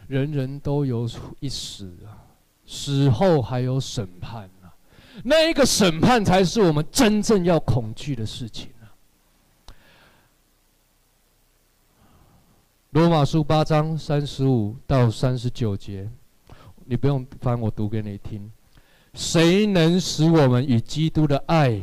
[0.07, 1.05] 人人都有
[1.41, 2.23] 一死啊，
[2.65, 4.71] 死后还有审判啊，
[5.25, 8.87] 那一个审判才是我们真正要恐惧的事情啊。
[12.91, 16.09] 罗马书八章三十五到三十九节，
[16.85, 18.49] 你不用翻，我读给你听。
[19.13, 21.81] 谁能使我们与基督的爱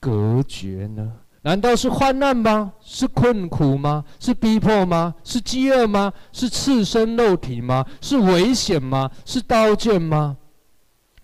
[0.00, 1.12] 隔绝呢？
[1.42, 2.72] 难道是患难吗？
[2.80, 4.04] 是困苦吗？
[4.20, 5.14] 是逼迫吗？
[5.24, 6.12] 是饥饿吗？
[6.32, 7.84] 是赤身肉体吗？
[8.00, 9.10] 是危险吗？
[9.24, 10.36] 是刀剑吗？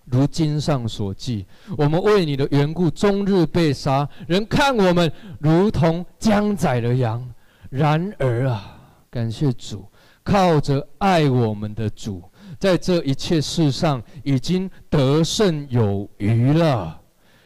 [0.05, 1.45] 如经上所记，
[1.77, 7.25] 我们为你的缘故，终日被杀，人看我们如同将宰的羊。
[7.69, 8.77] 然而啊，
[9.09, 9.85] 感谢主，
[10.23, 12.23] 靠着爱我们的主。
[12.59, 16.99] 在这一切事上已经得胜有余了，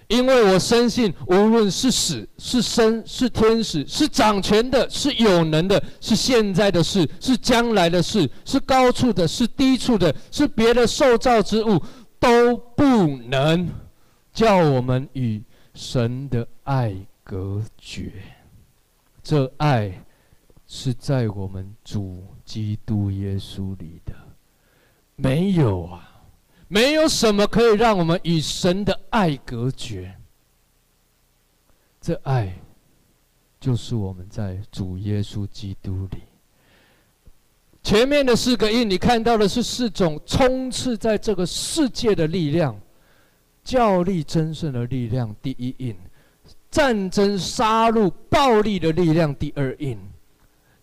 [0.08, 11.80] 因为我深信，无论是死是生，是天使，是掌权的，是有能的，是现在的事，是将来的事，是高处的，是低处的，是别的受造之物，
[12.20, 13.70] 都不能
[14.34, 15.44] 叫我们与
[15.76, 18.12] 神的爱隔绝。
[19.22, 20.04] 这爱
[20.68, 24.14] 是在我们主基督耶稣里的，
[25.16, 26.24] 没有啊，
[26.68, 30.16] 没有什么可以让我们与神的爱隔绝。
[32.02, 32.54] 这爱
[33.60, 36.18] 就是我们在主耶稣基督里。
[37.82, 42.80] 前面的四个印，你看到的是四种充斥在这个世界的力量，
[43.64, 45.94] 教力争胜的力量，第一印；
[46.72, 49.98] 战争、杀戮、暴力的力量，第二印；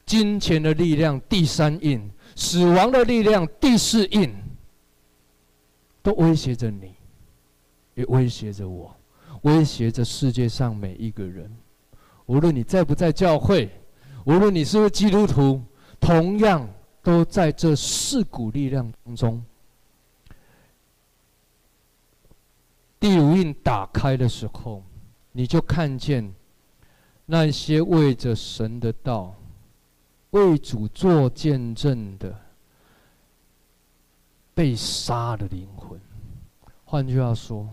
[0.07, 2.01] 金钱的力量，第三印；
[2.35, 4.35] 死亡的力量，第四印。
[6.03, 6.95] 都威胁着你，
[7.95, 8.97] 也威胁着我，
[9.43, 11.51] 威胁着世界上每一个人。
[12.27, 13.71] 无论你在不在教会，
[14.25, 15.63] 无论你是不是基督徒，
[16.01, 16.69] 同样。
[17.03, 19.43] 都在这四股力量当中。
[23.01, 24.85] 第五印打开的时候，
[25.33, 26.31] 你就看见
[27.25, 29.35] 那些为着神的道、
[30.31, 32.35] 为主做见证的
[34.55, 36.01] 被杀的灵魂。
[36.85, 37.69] 换句话说，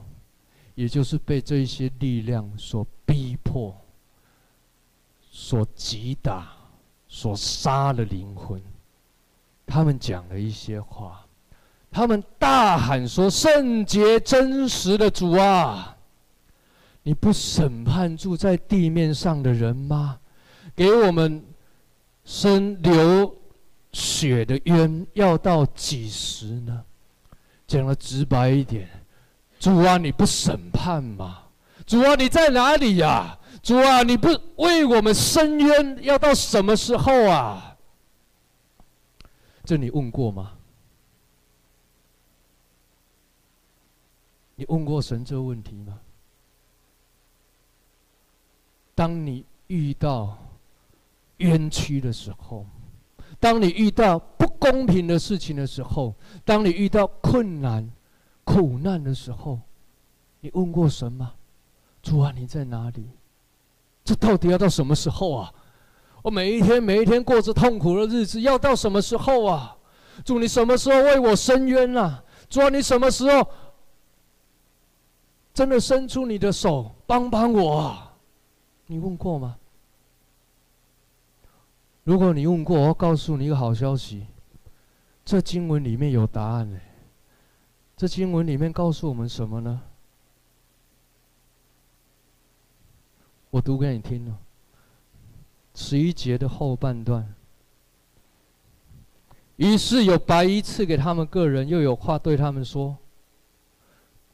[0.75, 3.75] 也就是被这些力量所逼迫、
[5.29, 6.51] 所击打、
[7.07, 8.61] 所杀的灵魂。
[9.65, 11.25] 他们讲了一些话，
[11.91, 15.97] 他们大喊说：“圣洁真实的主啊，
[17.03, 20.19] 你不审判住在地面上的人吗？
[20.75, 21.43] 给我们
[22.27, 23.33] 生流
[23.93, 26.83] 血的冤要到几时呢？”
[27.65, 28.89] 讲得直白一点，
[29.59, 31.43] 主啊，你不审判吗？
[31.85, 33.39] 主啊，你在哪里呀？
[33.63, 37.77] 主啊，你不为我们伸冤要到什么时候啊？
[39.63, 40.53] 这你问过吗？
[44.55, 45.99] 你问过神这个问题吗？
[48.95, 50.37] 当你遇到
[51.37, 52.65] 冤屈的时候，
[53.39, 57.87] 当你遇到不公平的事情的时候，当你遇到困难、
[58.43, 59.59] 苦难的时候，
[60.39, 61.33] 你问过神吗？
[62.01, 63.09] 主啊，你在哪里？
[64.03, 65.53] 这到底要到什么时候啊？
[66.23, 69.77] 我每一天每一天过着痛苦的日子，要到什么时候啊？
[70.25, 72.23] 主，你什么时候为我伸冤啊？
[72.49, 73.47] 主啊，你什么时候
[75.53, 78.13] 真的伸出你的手帮帮我啊？
[78.87, 79.57] 你问过吗？
[82.07, 84.27] 如果你问过，我要告诉你一个好消息，
[85.25, 86.79] 这经文里面有答案呢。
[87.97, 89.81] 这经文里面告诉我们什么呢？
[93.49, 94.39] 我读给你听了。
[95.75, 97.35] 十一节的后半段，
[99.57, 102.97] 于是有白衣赐给他们个人，又有话对他们说。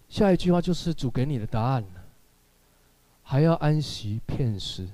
[0.07, 1.83] 下一句话就是主给你的答案，
[3.23, 4.87] 还要安息片时，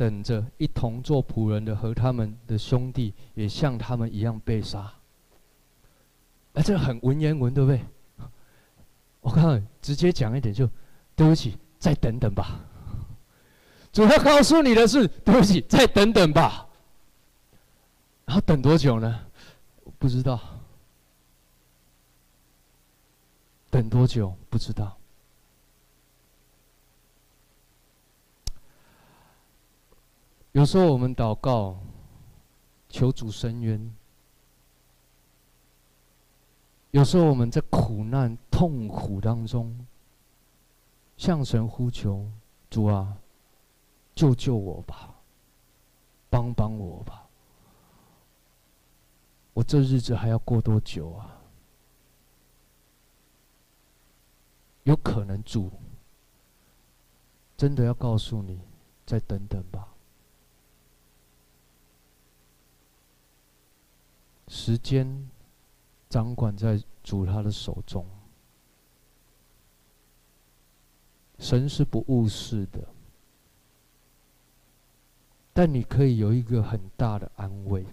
[0.00, 4.90] 等着一同做仆人的和他们的兄弟也像他们一样被杀。
[6.54, 7.84] 哎，这很文言文，对不对？
[9.20, 10.66] 我看直接讲一点就，
[11.14, 12.64] 对不起，再等等吧。
[13.92, 16.66] 主要告诉你的是，对不起，再等等吧。
[18.24, 19.20] 然后等多久呢？
[19.98, 20.40] 不知道。
[23.68, 24.34] 等多久？
[24.48, 24.96] 不知道。
[30.52, 31.78] 有时候我们祷告，
[32.88, 33.94] 求主伸冤。
[36.90, 39.86] 有时候我们在苦难、痛苦当中，
[41.16, 42.30] 向神呼求：
[42.68, 43.16] 主啊。
[44.12, 45.14] 救救我吧，
[46.28, 47.26] 帮帮我吧！
[49.54, 51.40] 我这日子还要过多久啊？
[54.82, 55.70] 有可能主
[57.56, 58.60] 真的要告诉你，
[59.06, 59.89] 再等等吧。
[64.52, 65.30] 时间
[66.08, 68.04] 掌管在主他的手中，
[71.38, 72.84] 神是不误事的。
[75.52, 77.86] 但你可以有一个很大的安慰。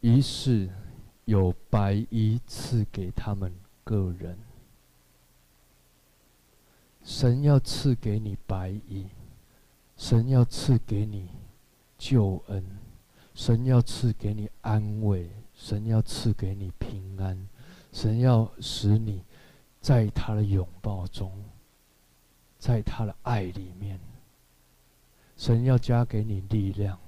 [0.00, 0.68] 于是
[1.24, 3.50] 有白衣赐给他们
[3.84, 4.38] 个人。
[7.02, 9.08] 神要赐给你白衣，
[9.96, 11.30] 神要赐给你
[12.00, 12.64] 救恩，
[13.34, 17.46] 神要赐给你安慰，神要赐给你平安，
[17.92, 19.22] 神要使你
[19.82, 21.30] 在他的拥抱中。
[22.58, 24.00] 在他的爱里面，
[25.36, 26.98] 神要加给你力量。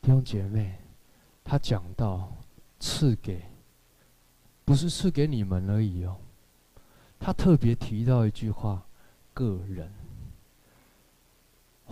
[0.00, 0.78] 弟兄姐妹，
[1.44, 2.30] 他讲到
[2.78, 3.42] 赐给，
[4.64, 6.18] 不是赐给你们而已哦，
[7.18, 8.86] 他特别提到一句话：
[9.32, 10.01] 个人。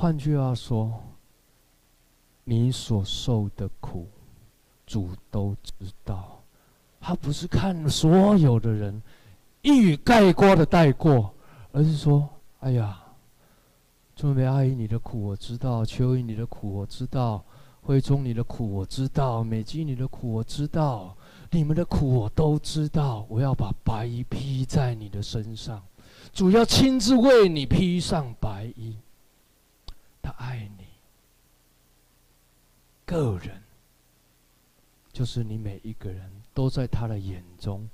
[0.01, 0.99] 换句话说，
[2.45, 4.09] 你所受的苦，
[4.87, 6.43] 主都知道。
[6.99, 9.03] 他不是看所有的人，
[9.61, 11.31] 一语概括的带过，
[11.71, 12.27] 而是说
[12.61, 12.99] ：“哎呀，
[14.17, 17.45] 春梅阿姨你的苦我知道，秋英你的苦我知道，
[17.83, 21.15] 慧中你的苦我知道，美姬你的苦我知道。”
[21.53, 25.83] 你们的苦我都知道，我要把白衣披在你的身上，
[26.33, 28.97] 主要亲自为你披上白衣。
[30.23, 30.87] 他爱你，
[33.05, 33.63] 个人，
[35.13, 37.89] 就是你每一个人都在他的眼中，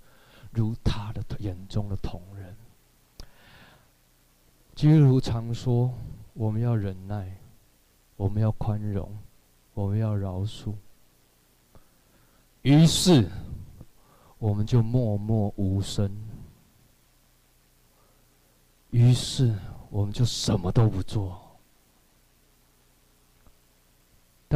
[0.50, 2.56] 如他的眼中的同人。
[4.74, 5.92] 基督常说，
[6.34, 7.36] 我们要忍耐，
[8.16, 9.18] 我们要宽容，
[9.72, 10.74] 我们要饶恕。
[12.62, 13.30] 于是，
[14.38, 16.10] 我们就默默无声。
[18.90, 19.54] 于是，
[19.88, 21.45] 我们就什么都不做。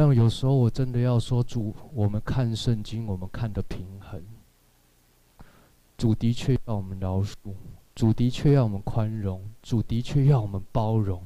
[0.01, 4.19] 但有时候，我真的要说，主，我们看圣经，我们看的平衡。
[5.95, 7.35] 主的确要我们饶恕，
[7.93, 11.23] 主的确要我们宽容，主的确要我们包容。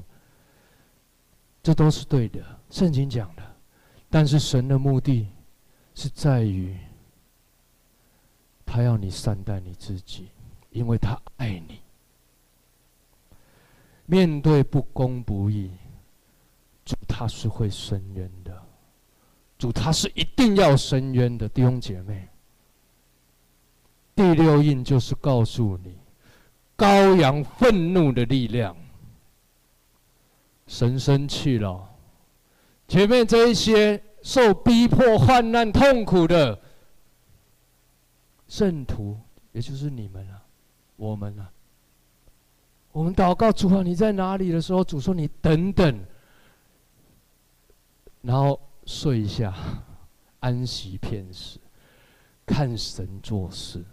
[1.62, 3.42] 这都是对的，圣经讲的。
[4.10, 5.26] 但是神的目的
[5.94, 6.76] 是在于。
[8.66, 10.28] 他要你善待你自己，
[10.68, 11.80] 因为他爱你。
[14.04, 15.70] 面对不公不义，
[16.84, 18.65] 主他是会伸冤的，
[19.58, 22.28] 主他是一定要伸冤的，弟兄姐妹。
[24.14, 25.98] 第六印就是告诉你，
[26.76, 28.76] 羔羊愤怒的力量。
[30.66, 31.88] 神生气了，
[32.88, 36.60] 前面这一些受逼迫、患难、痛苦的。
[38.48, 39.18] 圣徒，
[39.52, 40.42] 也就是你们啊，
[40.96, 41.50] 我们啊，
[42.92, 46.04] 我们祷告主啊，你在哪里的时候，主说你等等，
[48.22, 49.52] 然后睡一下，
[50.40, 51.58] 安息片时，
[52.46, 53.84] 看神做事。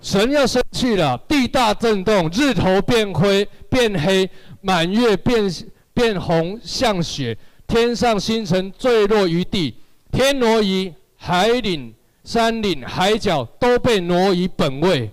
[0.00, 4.30] 神要生气了，地大震动，日头变灰变黑，
[4.62, 5.52] 满月变
[5.92, 9.74] 变红像雪，天上星辰坠落于地，
[10.10, 11.94] 天挪移，海岭。
[12.24, 15.10] 山岭海角都被挪移本位，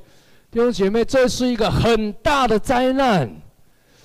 [0.51, 3.41] 弟兄姐妹，这是一个很大的灾难，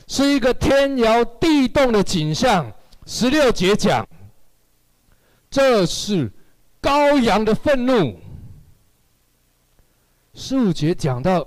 [0.07, 2.73] 是一个天摇地动的景象。
[3.13, 4.09] 十六节讲，
[5.51, 6.31] 这是
[6.81, 8.17] 羔羊的愤怒。
[10.33, 11.45] 十五节讲到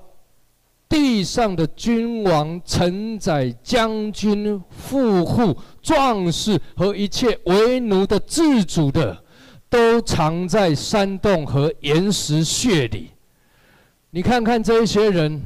[0.89, 9.23] 地上的君王、臣宰、将军、富户、壮士和一切为奴的自主的。
[9.69, 13.09] 都藏在山洞和岩石穴里。
[14.11, 15.41] 你看看这些人，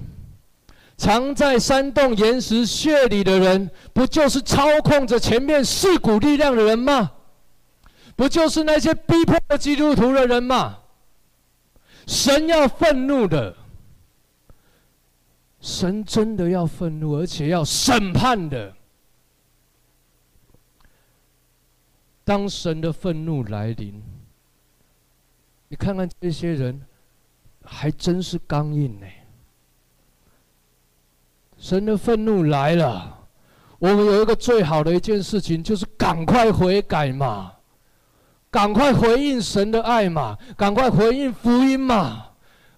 [0.97, 7.11] 藏在山洞、岩石穴里的人，不就是操控着前面四股力量的人吗？
[8.15, 10.79] 不就是那些逼迫基督徒的人吗？
[12.07, 13.55] 神要愤怒的，
[15.61, 18.73] 神真的要愤怒，而且要审判的。
[22.23, 24.01] 当神的愤怒来临。
[25.69, 26.81] 你看看这些人，
[27.63, 29.05] 还真是刚硬呢。
[31.67, 33.25] 神的愤怒来了，
[33.77, 37.51] 我们有一个最好的一件事情，就是赶快悔改嘛，
[38.49, 42.27] 赶快回应神的爱嘛，赶快回应福音嘛，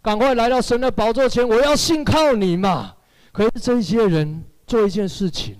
[0.02, 2.96] 赶快来到神的宝座前，我要信靠你嘛。
[3.32, 5.56] 可是这些人做一件事情，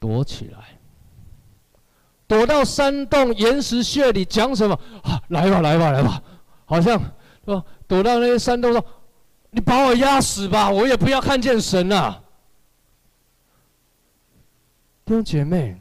[0.00, 0.58] 躲起来。
[2.26, 4.76] 躲到山洞岩石穴里讲什么？
[5.04, 6.20] 啊，来吧，来吧，来吧，
[6.64, 7.00] 好像
[7.44, 8.84] 说躲到那些山洞说
[9.54, 12.20] ：“你把我压死吧，我也不要看见神啊！”
[15.06, 15.80] 弟兄姐妹，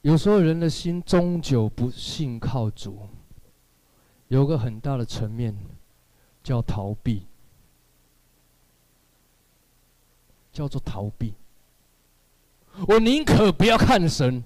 [0.00, 3.06] 有时候人的心终究不信靠主，
[4.28, 5.54] 有个很大的层面
[6.42, 7.26] 叫逃避，
[10.50, 11.34] 叫做逃避。
[12.88, 14.42] 我宁可不要看神，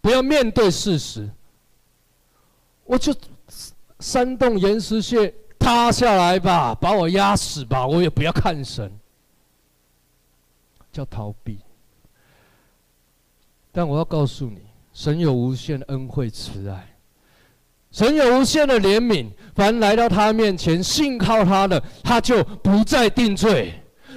[0.00, 1.30] 不要面对事实，
[2.84, 3.14] 我就
[4.00, 8.90] 山洞岩石穴塌下来吧，把我压死吧，我也不要看神，
[10.92, 11.58] 叫逃避。
[13.72, 14.60] 但我要告诉你，
[14.92, 16.96] 神有无限恩惠慈爱，
[17.90, 23.74] 神有无限的怜悯，凡来到他面前信靠他的，他就不再定罪。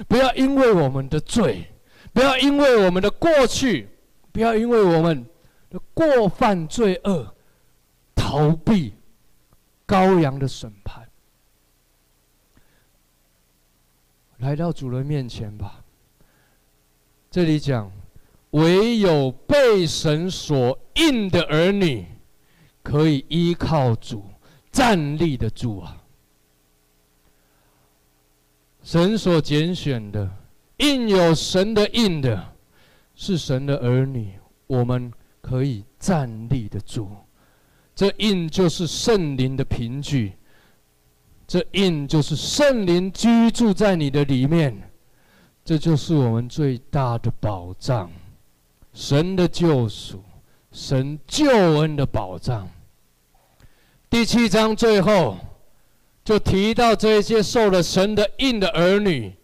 [0.08, 1.66] 不要因为我们的罪。
[2.12, 3.88] 不要因为我们的过去，
[4.32, 5.24] 不要因为我们
[5.70, 7.32] 的过犯罪恶，
[8.16, 8.92] 逃避
[9.90, 11.04] 羔羊的审判。
[14.38, 15.84] 来到主人面前吧。
[17.28, 17.90] 这里讲，
[18.50, 22.06] 唯有被神所印的儿女，
[22.84, 24.24] 可以依靠主
[24.70, 26.04] 站立得住啊。
[28.84, 30.30] 神所拣选的，
[30.76, 32.52] 印有神的印的，
[33.16, 34.38] 是神的儿女，
[34.68, 37.10] 我们可以站立得住。
[38.00, 40.32] 这印就是圣灵的凭据，
[41.46, 44.74] 这印就是圣灵居住在你的里面，
[45.62, 48.10] 这就是我们最大的保障，
[48.94, 50.24] 神的救赎，
[50.72, 52.66] 神救恩的保障。
[54.08, 55.36] 第七章最后。
[56.24, 59.34] 就提到这些受了神的印的儿女，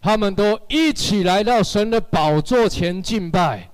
[0.00, 3.70] 他们都一起来到神的宝座前敬拜。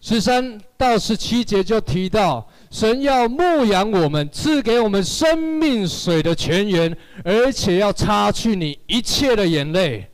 [0.00, 10.08] 十三到十七节就提到，神要牧养我们，赐给我们生命水的泉源，而且要擦去你一切的眼泪。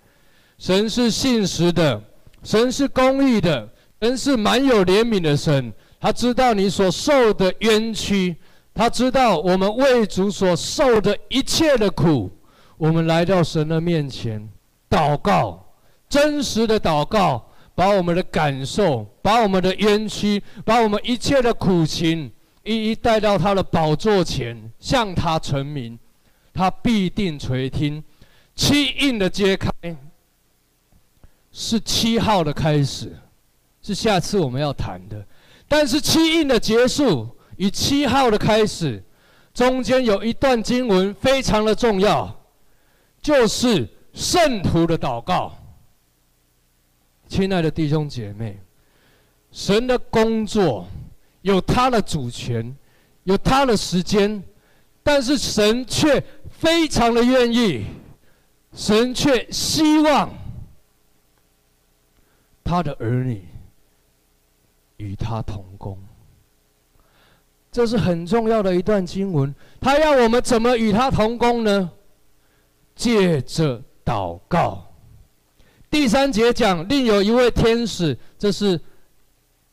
[0.58, 2.02] 神是信实的，
[2.42, 3.68] 神是公义的，
[4.02, 5.72] 神是满有怜悯的神。
[6.00, 8.36] 他知道你所受的冤屈。
[8.74, 12.28] 他知道我们为主所受的一切的苦，
[12.76, 14.48] 我们来到神的面前
[14.90, 15.64] 祷告，
[16.08, 22.30] 真实的祷告，把我们的感受、把我们的冤屈、把我们一切的苦情，
[22.68, 25.98] 一一带到他的宝座前，向他陈明，
[26.52, 28.04] 他必定垂听。
[28.54, 29.70] 七印的揭开，
[31.50, 33.16] 是七号的开始，
[33.80, 35.26] 是下次我们要谈的，
[35.66, 37.34] 但是七印的结束。
[37.56, 39.02] 与七号的开始，
[39.52, 42.44] 中间有一段经文非常的重要，
[43.20, 45.58] 就是圣徒的祷告。
[47.26, 48.60] 亲爱的弟兄姐妹，
[49.50, 50.86] 神的工作
[51.48, 52.76] 有他的主权，
[53.24, 54.42] 有他的时间，
[55.02, 57.86] 但是神却非常的愿意，
[58.74, 60.28] 神却希望
[62.62, 63.48] 他的儿女
[64.98, 65.98] 与他同工。
[67.72, 71.90] 这是很重要的一段经文，他要我们怎么与他同工呢？
[72.94, 74.84] 借着祷告。
[75.90, 78.78] 第三节讲，另有一位天使，这是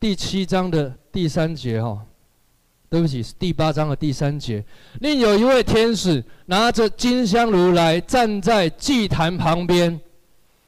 [0.05, 1.99] 第七章的第三节哈、
[2.91, 4.63] 对不起，是第八章的第三节。
[4.99, 9.99] 另有一位天使拿着金香炉来，站在祭坛旁边，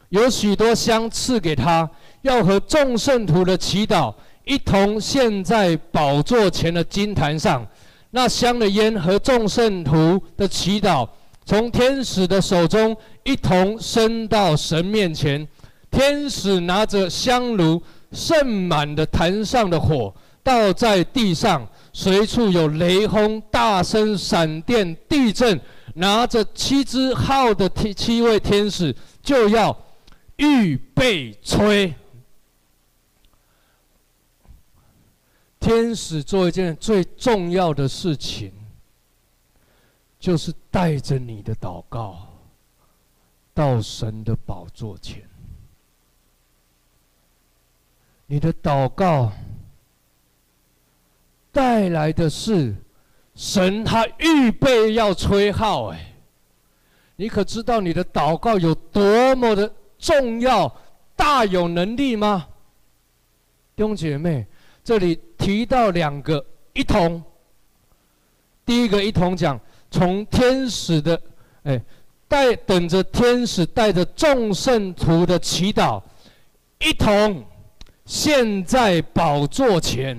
[0.09, 1.87] 有许多香赐给他，
[2.23, 4.11] 要和众圣徒的祈祷。
[4.43, 7.63] 一同献在宝座前的金坛上，
[8.09, 11.07] 那香的烟和众圣徒的祈祷，
[11.45, 15.47] 从天使的手中一同升到神面前。
[15.91, 17.81] 天使拿着香炉
[18.11, 25.59] 盛满的坛上的火，倒在地上，随处有雷轰、大声闪电、地震。
[25.99, 29.75] 拿着七支号的七七位天使，就要
[30.35, 31.91] 预备吹。
[35.59, 38.51] 天使做一件最重要的事情，
[40.19, 42.27] 就是带着你的祷告
[43.55, 45.27] 到神的宝座前。
[48.27, 49.31] 你的祷告
[51.51, 52.75] 带来的是
[53.33, 55.87] 神，他预备要吹号。
[55.87, 56.13] 哎，
[57.15, 60.71] 你可知道你的祷告有多么的重要、
[61.15, 62.47] 大有能力吗？
[63.75, 64.45] 弟兄姐妹。
[64.83, 67.21] 这里提到两个一同，
[68.65, 69.59] 第一个一同讲，
[69.91, 71.21] 从天使的
[71.63, 71.81] 哎
[72.25, 76.01] 带等着天使带着众圣徒的祈祷，
[76.79, 77.43] 一同
[78.07, 80.17] 献在宝座前；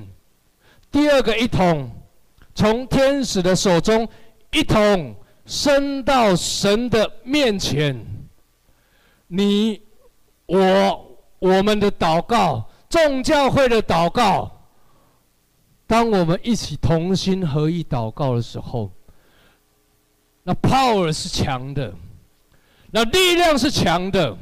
[0.91, 1.91] 第二个一同，
[2.55, 4.07] 从天使的手中
[4.53, 5.17] 一同
[5.47, 7.99] 升到神的面前。
[9.27, 9.81] 你、
[10.47, 14.55] 我、我们的祷告，众教会的祷告。
[15.87, 18.91] 当我们一起同心合意祷告的时候，
[20.43, 21.95] 那 power 是强的，
[22.91, 24.37] 那力量是强的。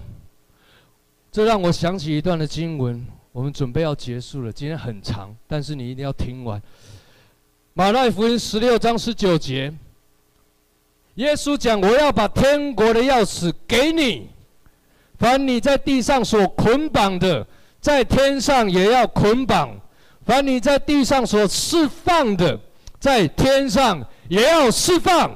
[1.31, 4.51] 这让我想起一段的经文，我们准备要结束了。
[4.51, 6.61] 今天很长，但是你一定要听完。
[7.75, 9.71] 马太福音十六章十九节，
[11.17, 14.31] 耶稣讲：“我要把天国的钥匙给你，
[15.19, 17.47] 凡你在地上所捆绑的，
[17.79, 19.79] 在天上也要捆绑。”
[20.25, 22.59] 凡你在地上所释放的，
[22.99, 25.31] 在天上也要释放。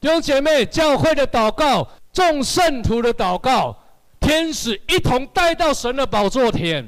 [0.00, 3.78] 弟兄姐妹，教会的祷告，众圣徒的祷告，
[4.18, 6.84] 天使一同带到神的宝座前，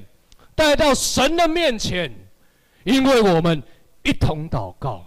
[0.57, 2.12] 带到神的面前，
[2.82, 3.62] 因为我们
[4.02, 5.04] 一同祷告。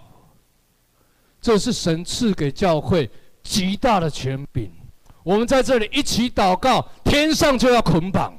[1.42, 3.10] 这是神赐给教会
[3.44, 4.72] 极大的权柄。
[5.24, 8.32] 我们在这里一起祷告，天上就要捆绑；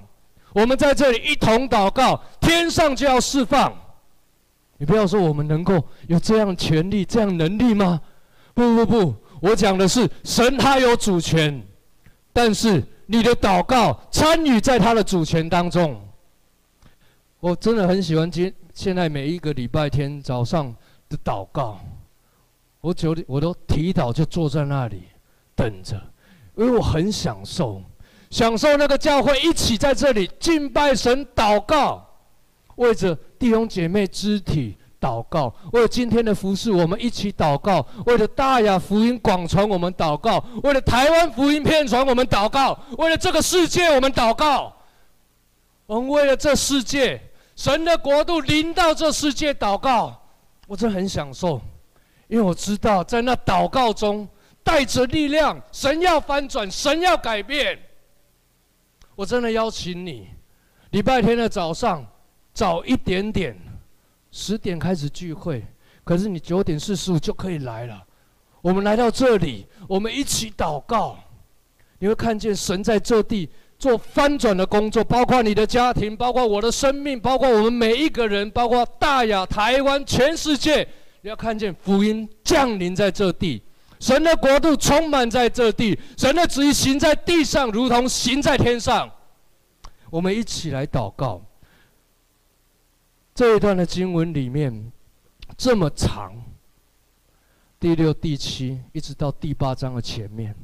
[0.52, 3.74] 我们在这里一同祷告，天上就要释放。
[4.78, 8.00] 你不要说我们能够有这样权力、这样能力吗？
[8.54, 11.62] 不不不，我讲的是神他有主权，
[12.32, 16.00] 但是你的祷告参与在他的主权当中。
[17.40, 20.74] 我真的很喜欢今现在每一个礼拜天早上
[21.08, 21.80] 的祷告。
[22.82, 25.04] 我九点我都提早就坐在那里
[25.54, 25.96] 等着，
[26.54, 27.82] 因为我很享受，
[28.30, 32.06] 享受那个教会一起在这里敬拜神、祷告，
[32.76, 44.74] 为着弟兄姐妹肢体祷告，为了今天的服事我们一起祷告，为了大雅福音广传我们祷告，为了台湾福音片传我们祷告，为了这个世界我们祷告，
[45.86, 47.20] 我们为了这世界
[47.60, 50.18] 神的国度临到这世界祷告，
[50.66, 51.60] 我真的很享受。
[52.26, 54.26] 因为我知道，在那祷告中
[54.62, 57.78] 带着力量，神要翻转，神要改变。
[59.14, 60.30] 我真的邀请你，
[60.92, 62.02] 礼拜天的早上
[62.54, 63.54] 早一点点，
[64.30, 65.62] 十点开始聚会，
[66.02, 68.02] 可是你九点四十五就可以来了。
[68.62, 71.18] 我们来到这里，我们一起祷告，
[71.98, 73.50] 你会看见神在这地
[73.80, 80.86] 做翻转的工作，包括你的家庭，包括我的生命，包括我们每一个人，包括大亚、台湾、全世界。
[81.22, 83.62] 你要看见福音降临在这地，
[83.98, 89.10] 神的国度充满在这地，神的旨意行在地上，如同行在天上。
[90.10, 91.42] 我们一起来祷告。
[93.34, 94.92] 这一段的经文里面
[95.56, 96.34] 这么长，
[97.78, 100.54] 第六、第七，一直到第八章的前面，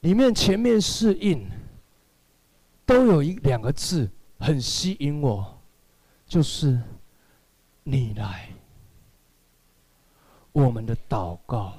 [0.00, 1.46] 里面前面是印
[2.86, 4.08] 都有一两个字
[4.38, 5.60] 很吸引我，
[6.26, 6.80] 就是
[7.82, 8.48] 你来。
[10.52, 11.74] 我们的祷告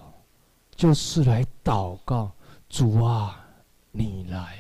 [0.76, 2.32] 就是来祷告，
[2.70, 3.44] 主啊，
[3.92, 4.58] 你来，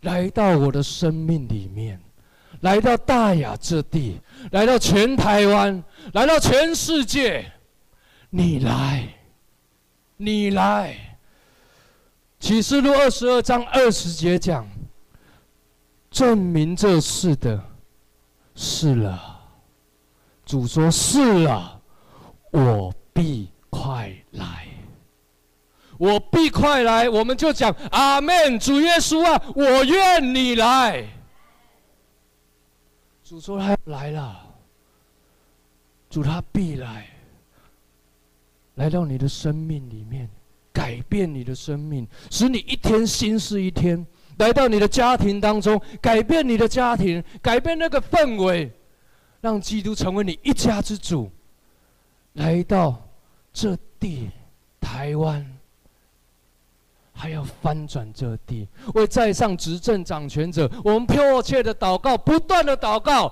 [0.00, 2.00] 来到我的生命里面，
[2.60, 4.18] 来到大雅这地，
[4.52, 5.84] 来到全台湾，
[6.14, 7.52] 来到全世界，
[8.30, 9.12] 你来，
[10.16, 10.96] 你来。
[12.40, 14.66] 启示录二十二章二十节讲，
[16.12, 17.60] 证明这事的，
[18.54, 19.40] 是了。
[20.44, 21.80] 主说是了，
[22.52, 22.94] 我。
[23.14, 24.66] 必快来！
[25.98, 27.06] 我必快来！
[27.06, 31.06] 我们就讲阿门，主耶稣啊，我愿你来。
[33.22, 34.46] 主说他来了，
[36.08, 37.06] 主他必来，
[38.76, 40.26] 来到你的生命里面，
[40.72, 44.02] 改变你的生命，使你一天新似一天；
[44.38, 48.70] 来到你的家庭当中，改变你的家庭，改变那个氛围，
[49.40, 51.30] 让基督成为你一家之主。
[52.34, 53.08] 来到
[53.52, 54.30] 这地，
[54.80, 55.46] 台湾
[57.12, 63.30] 还要翻转这地，为在上执政掌权者，我们迫切的祷告，不断的祷告，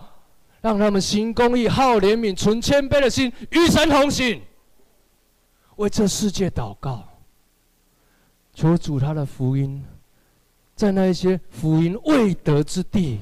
[0.61, 4.42] 让他们行公义、好怜悯、存谦卑的心，与神同行。
[5.76, 7.03] 为这世界祷告，
[8.53, 9.82] 求主他的福音，
[10.81, 13.20] 在那一些福音未得之地，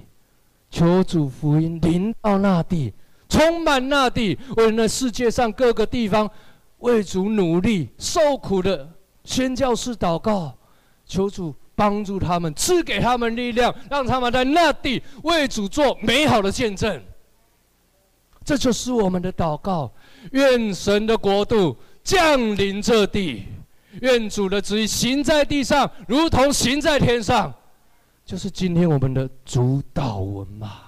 [0.71, 2.95] 求主福音临到那地。
[3.29, 6.31] 充满那地，为那世界上各个地方
[6.79, 8.89] 为主努力受苦的
[9.25, 10.57] 宣教士祷告，
[11.05, 17.03] 求主帮助他们，赐给他们力量，让他们在那地为主做美好的见证。
[18.45, 19.91] 这就是我们的祷告。
[20.31, 23.47] 愿神的国度降临这地，
[24.01, 27.55] 愿主的旨意行在地上，如同行在天上。
[28.25, 30.83] 就是今天我们的主导文嘛。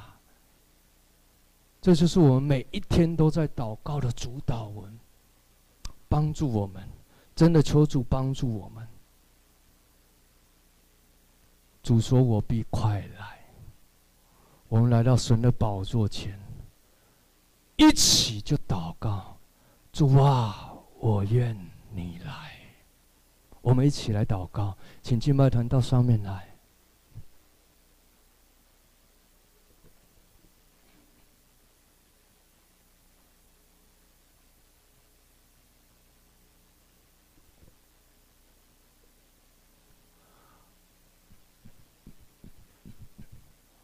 [1.80, 4.98] 这就是我们每一天都在祷告的主导文，
[6.08, 6.86] 帮助我们，
[7.34, 8.86] 真的求主帮助我们。
[11.82, 13.38] 主说：“我必快来。”
[14.68, 16.38] 我们来到神的宝座前，
[17.76, 19.38] 一起就祷告
[19.90, 21.58] ：“主啊，我愿
[21.94, 22.49] 你来。”
[23.62, 26.48] 我们一起来祷告，请敬拜团到上面来。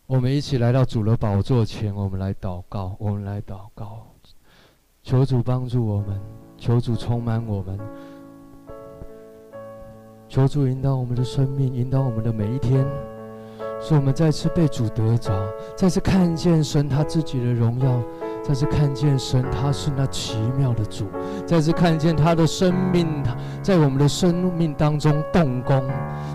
[0.09, 4.07] 我们一起来到主的宝座前，我们来祷告，我们来祷告，
[5.03, 6.18] 求主帮助我们，
[6.57, 7.77] 求主充满我们，
[10.37, 12.87] 求主引导我们的生命，引导我们的每一天，
[13.80, 15.32] 使我们再次被主得着，
[15.74, 17.87] 再次看见神他自己的荣耀，
[18.43, 21.07] 再次看见神，他是那奇妙的主；
[21.47, 23.24] 再次看见他的生命，
[23.62, 25.82] 在我们的生命当中动工，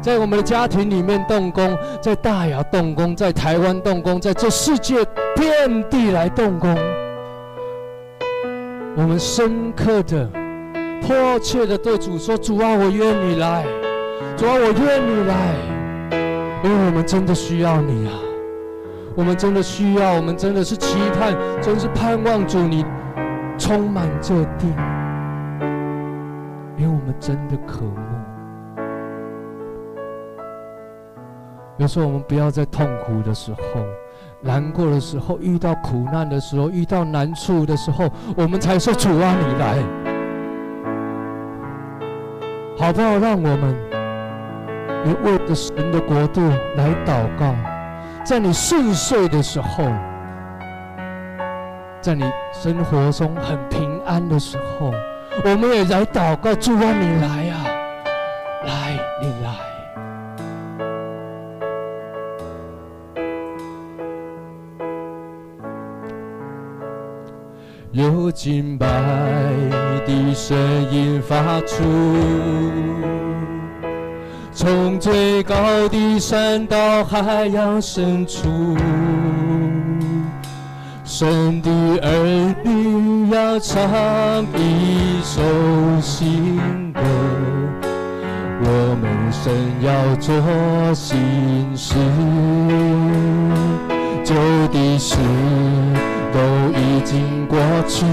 [0.01, 6.75] 在我们的家庭里面动工，在大雅动工，在台湾动工，在这世界遍地来动工。
[8.97, 10.27] 我们深刻的、
[11.03, 13.63] 迫切的对主说：“主啊，我愿你来；
[14.37, 15.55] 主啊，我愿你来，
[16.63, 18.13] 因为我们真的需要你啊。”
[19.13, 22.85] 我们真的需要，我们真的是期盼，真是盼望主你
[23.57, 24.67] 充满这地，
[26.77, 27.97] 因为我们真的渴慕。
[31.75, 33.59] 有时候我们不要在痛苦的时候、
[34.39, 39.75] 难过的时候、遇到苦难的时候、遇到难处的时候，我们才说主啊，你来，
[42.77, 43.17] 好不好？
[43.17, 43.75] 让我们
[45.03, 46.41] 你为着神的国度
[46.75, 47.55] 来祷告。
[48.23, 49.83] 在你顺遂的时候，
[51.99, 52.23] 在你
[52.53, 54.93] 生活中很平安的时候，
[55.43, 57.55] 我们也来祷告，主啊，你来呀，
[58.65, 59.55] 来，你来。
[67.91, 68.87] 有敬拜
[70.05, 70.55] 的声
[70.91, 73.20] 音发出。
[74.61, 75.55] 从最高
[75.89, 78.77] 的山到海洋深处，
[81.03, 81.71] 神的
[82.03, 83.81] 儿女要唱
[84.55, 85.41] 一首
[85.99, 87.01] 新歌。
[88.63, 89.51] 我们神
[89.81, 91.95] 要做新事，
[94.23, 94.35] 旧
[94.67, 95.17] 的事
[96.31, 96.39] 都
[96.79, 97.57] 已经过
[97.87, 98.05] 去。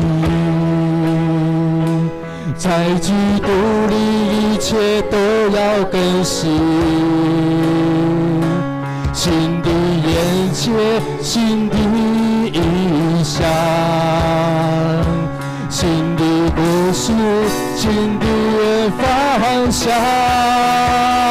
[2.59, 3.47] 在基督
[3.89, 3.95] 里，
[4.55, 5.17] 一切都
[5.57, 6.51] 要更新。
[9.15, 10.73] 新的眼界，
[11.23, 11.77] 新的
[12.53, 13.47] 意象，
[15.71, 16.25] 新的
[16.57, 17.13] 故事，
[17.77, 18.27] 新的
[18.99, 21.28] 方向。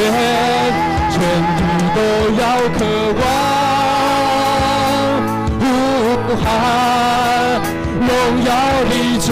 [0.00, 0.16] 彰显，
[1.10, 1.14] 全
[1.56, 1.60] 地
[1.94, 1.98] 都
[2.40, 2.42] 要
[2.78, 2.80] 渴
[3.20, 3.22] 望
[5.60, 5.62] 呼
[6.36, 6.42] 喊
[8.00, 8.08] 荣
[8.46, 8.48] 耀
[8.88, 9.28] 的主，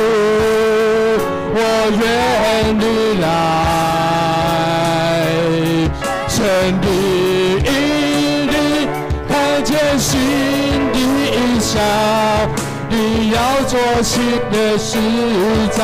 [1.55, 1.57] 我
[1.99, 2.01] 愿
[2.79, 2.83] 你
[3.23, 3.27] 来，
[6.29, 6.37] 神
[6.83, 6.85] 的
[7.65, 7.69] 引
[8.47, 8.55] 领，
[9.27, 9.31] 看
[9.65, 10.11] 见新
[10.93, 11.73] 的异象。
[12.91, 14.99] 你要做新的事，
[15.71, 15.81] 在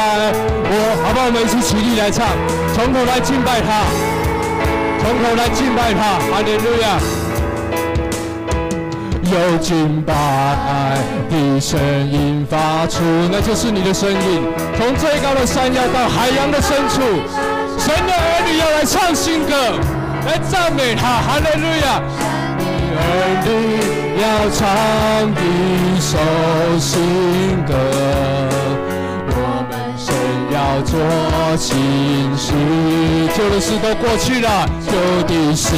[0.66, 0.70] 我，
[1.05, 1.22] 好不好？
[1.26, 2.26] 我们一起起立来唱，
[2.74, 3.85] 从头来敬拜他，
[5.05, 6.99] 从头来敬拜他，哈利路亚！
[9.23, 10.15] 有敬拜
[11.29, 11.79] 的声
[12.11, 14.43] 音发出，那就是你的声音，
[14.79, 17.03] 从最高的山腰到海洋的深处，
[17.79, 19.79] 神的儿女要来唱新歌，
[20.27, 22.01] 来赞美他，哈利路亚！
[22.97, 24.05] 儿女。
[24.17, 24.65] 要唱
[25.29, 26.17] 一首
[26.79, 27.75] 新歌，
[30.65, 30.99] 要做
[31.59, 31.77] 新
[32.37, 32.53] 事，
[33.37, 34.93] 旧的事都过去了，旧
[35.29, 35.77] 的事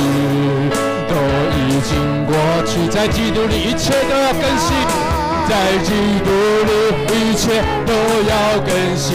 [1.08, 1.14] 都
[1.58, 2.32] 已经过
[2.64, 4.70] 去，在基督里一切都要更新，
[5.48, 5.90] 在基
[6.22, 6.30] 督
[6.68, 6.70] 里
[7.12, 7.92] 一切都
[8.30, 8.32] 要
[8.64, 9.12] 更新，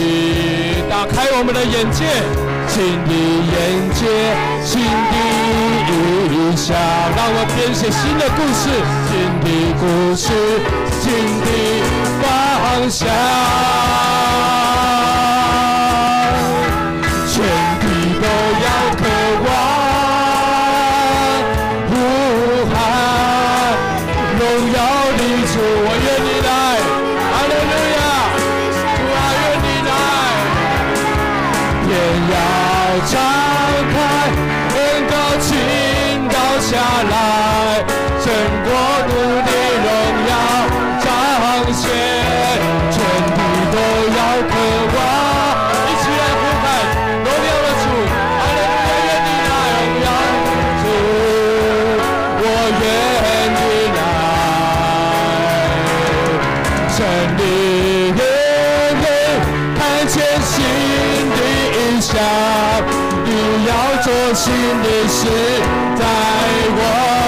[0.90, 2.04] 打开我们的眼界，
[2.68, 3.14] 新的
[3.54, 3.56] 眼
[3.96, 4.02] 界，
[4.66, 5.22] 新的。
[6.54, 8.70] 想让我编写新的故事，
[9.08, 9.48] 新的
[9.80, 9.84] 故
[10.16, 10.28] 事，
[11.00, 11.10] 新
[11.42, 11.48] 的
[12.22, 12.22] 方
[12.90, 14.61] 向。
[57.38, 58.14] 你，
[59.78, 60.56] 看见新
[61.30, 61.38] 的
[61.78, 62.12] 印象，
[63.26, 63.30] 你
[63.68, 63.72] 要
[64.02, 64.54] 做新
[64.84, 65.20] 的事，
[66.00, 66.02] 带
[66.78, 67.21] 我。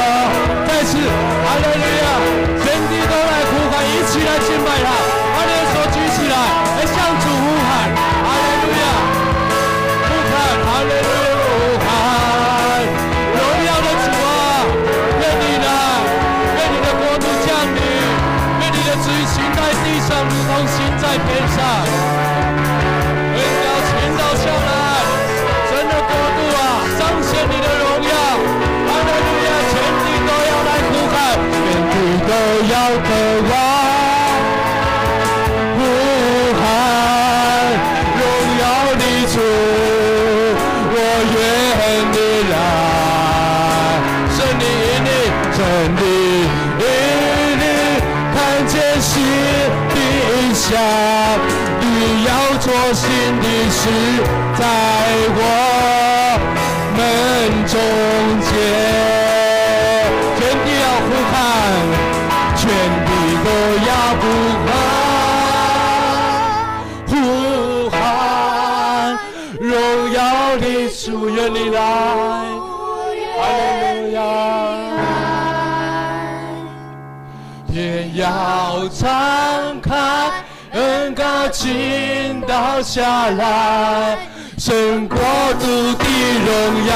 [82.84, 84.18] 下来，
[84.58, 86.06] 神国度的
[86.46, 86.94] 荣耀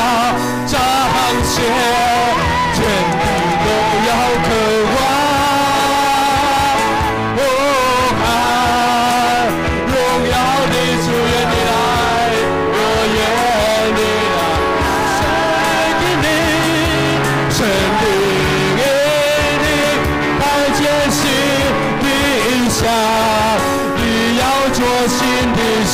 [0.68, 0.78] 彰
[1.46, 1.64] 显，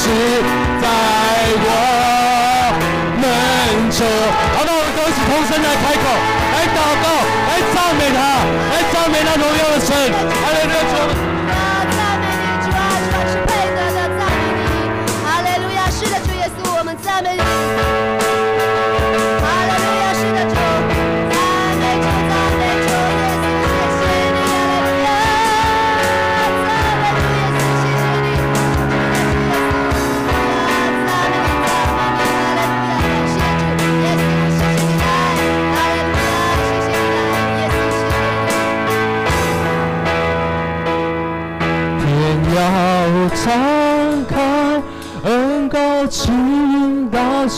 [0.05, 0.42] 是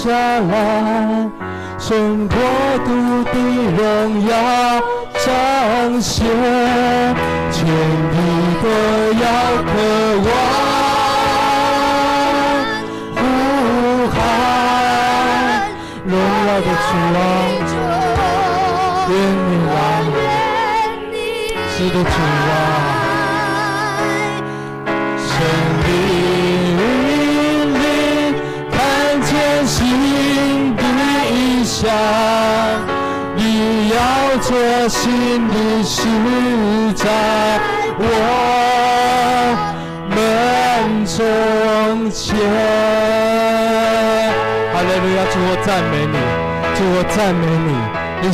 [0.06, 1.28] 下来，
[1.80, 2.38] 神国
[2.86, 3.34] 度的
[3.76, 4.85] 荣耀。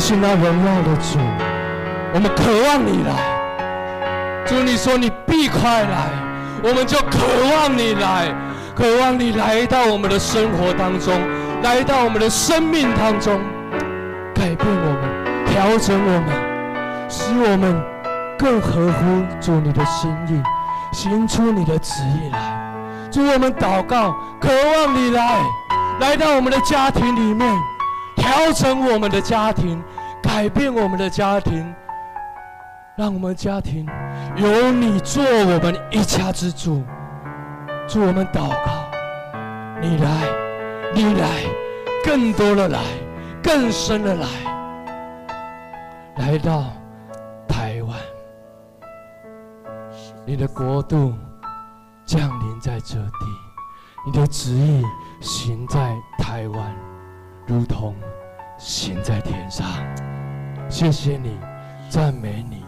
[0.04, 1.16] 是那荣耀的主，
[2.12, 4.44] 我们渴望你来。
[4.44, 6.10] 主你说你必快来，
[6.60, 7.18] 我们就渴
[7.54, 8.34] 望你来，
[8.74, 11.14] 渴望你来到我们的生活当中。
[11.62, 13.40] 来到我们的生命当中，
[14.34, 17.80] 改变我们，调整我们，使我们
[18.36, 20.42] 更合乎主你的心意，
[20.92, 23.08] 行出你的旨意来。
[23.08, 25.38] 主，我们祷告，渴望你来，
[26.00, 27.54] 来到我们的家庭里面，
[28.22, 29.82] 调整我们的家庭，
[30.22, 31.74] 改变我们的家庭，
[32.96, 33.84] 让我们家庭
[34.36, 36.84] 有你做我们一家之主。
[37.88, 38.88] 祝，我们祷告，
[39.80, 40.10] 你来。
[40.94, 41.26] 你来，
[42.04, 42.78] 更多的来，
[43.42, 44.26] 更深的来，
[46.18, 46.64] 来到
[47.48, 47.98] 台湾，
[50.26, 51.14] 你的国度
[52.04, 53.26] 降临在这地，
[54.04, 54.84] 你的旨意
[55.22, 56.76] 行在台湾，
[57.46, 57.94] 如同
[58.58, 59.66] 行在天上。
[60.68, 61.38] 谢谢你，
[61.88, 62.64] 赞美你，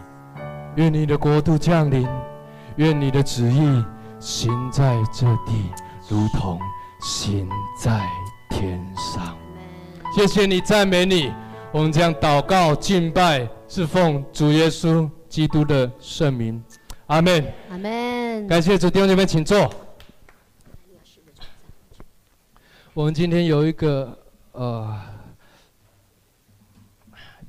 [0.75, 2.07] 愿你的国度降临，
[2.75, 3.83] 愿你的旨意
[4.19, 5.69] 行在这地，
[6.09, 6.59] 如同。
[7.01, 7.47] 行
[7.77, 8.01] 在
[8.49, 9.37] 天上，
[10.15, 11.31] 谢谢你，赞美你。
[11.71, 16.63] 我们将祷告、敬拜、侍奉主耶稣基督的圣名，
[17.07, 17.53] 阿门。
[17.69, 18.47] 阿门。
[18.47, 19.69] 感谢主，弟兄姐妹，请坐。
[22.93, 24.17] 我们今天有一个
[24.55, 24.99] 呃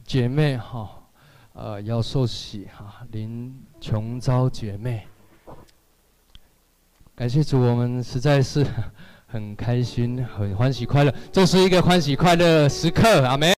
[0.05, 0.91] 姐妹哈，
[1.55, 5.07] 呃要受洗哈，临穷遭姐妹。
[7.15, 8.67] 感谢主，我们实在是。
[9.29, 13.56] 很开心，很欢喜快乐，这是一个欢喜快乐时刻，阿门。